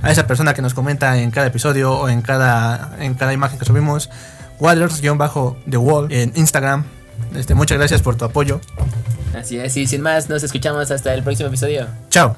[0.01, 3.59] a esa persona que nos comenta en cada episodio o en cada, en cada imagen
[3.59, 4.09] que subimos.
[4.59, 6.85] Waters-The Wall en Instagram.
[7.35, 8.61] Este, muchas gracias por tu apoyo.
[9.35, 11.87] Así es, y sin más, nos escuchamos hasta el próximo episodio.
[12.09, 12.35] Chao.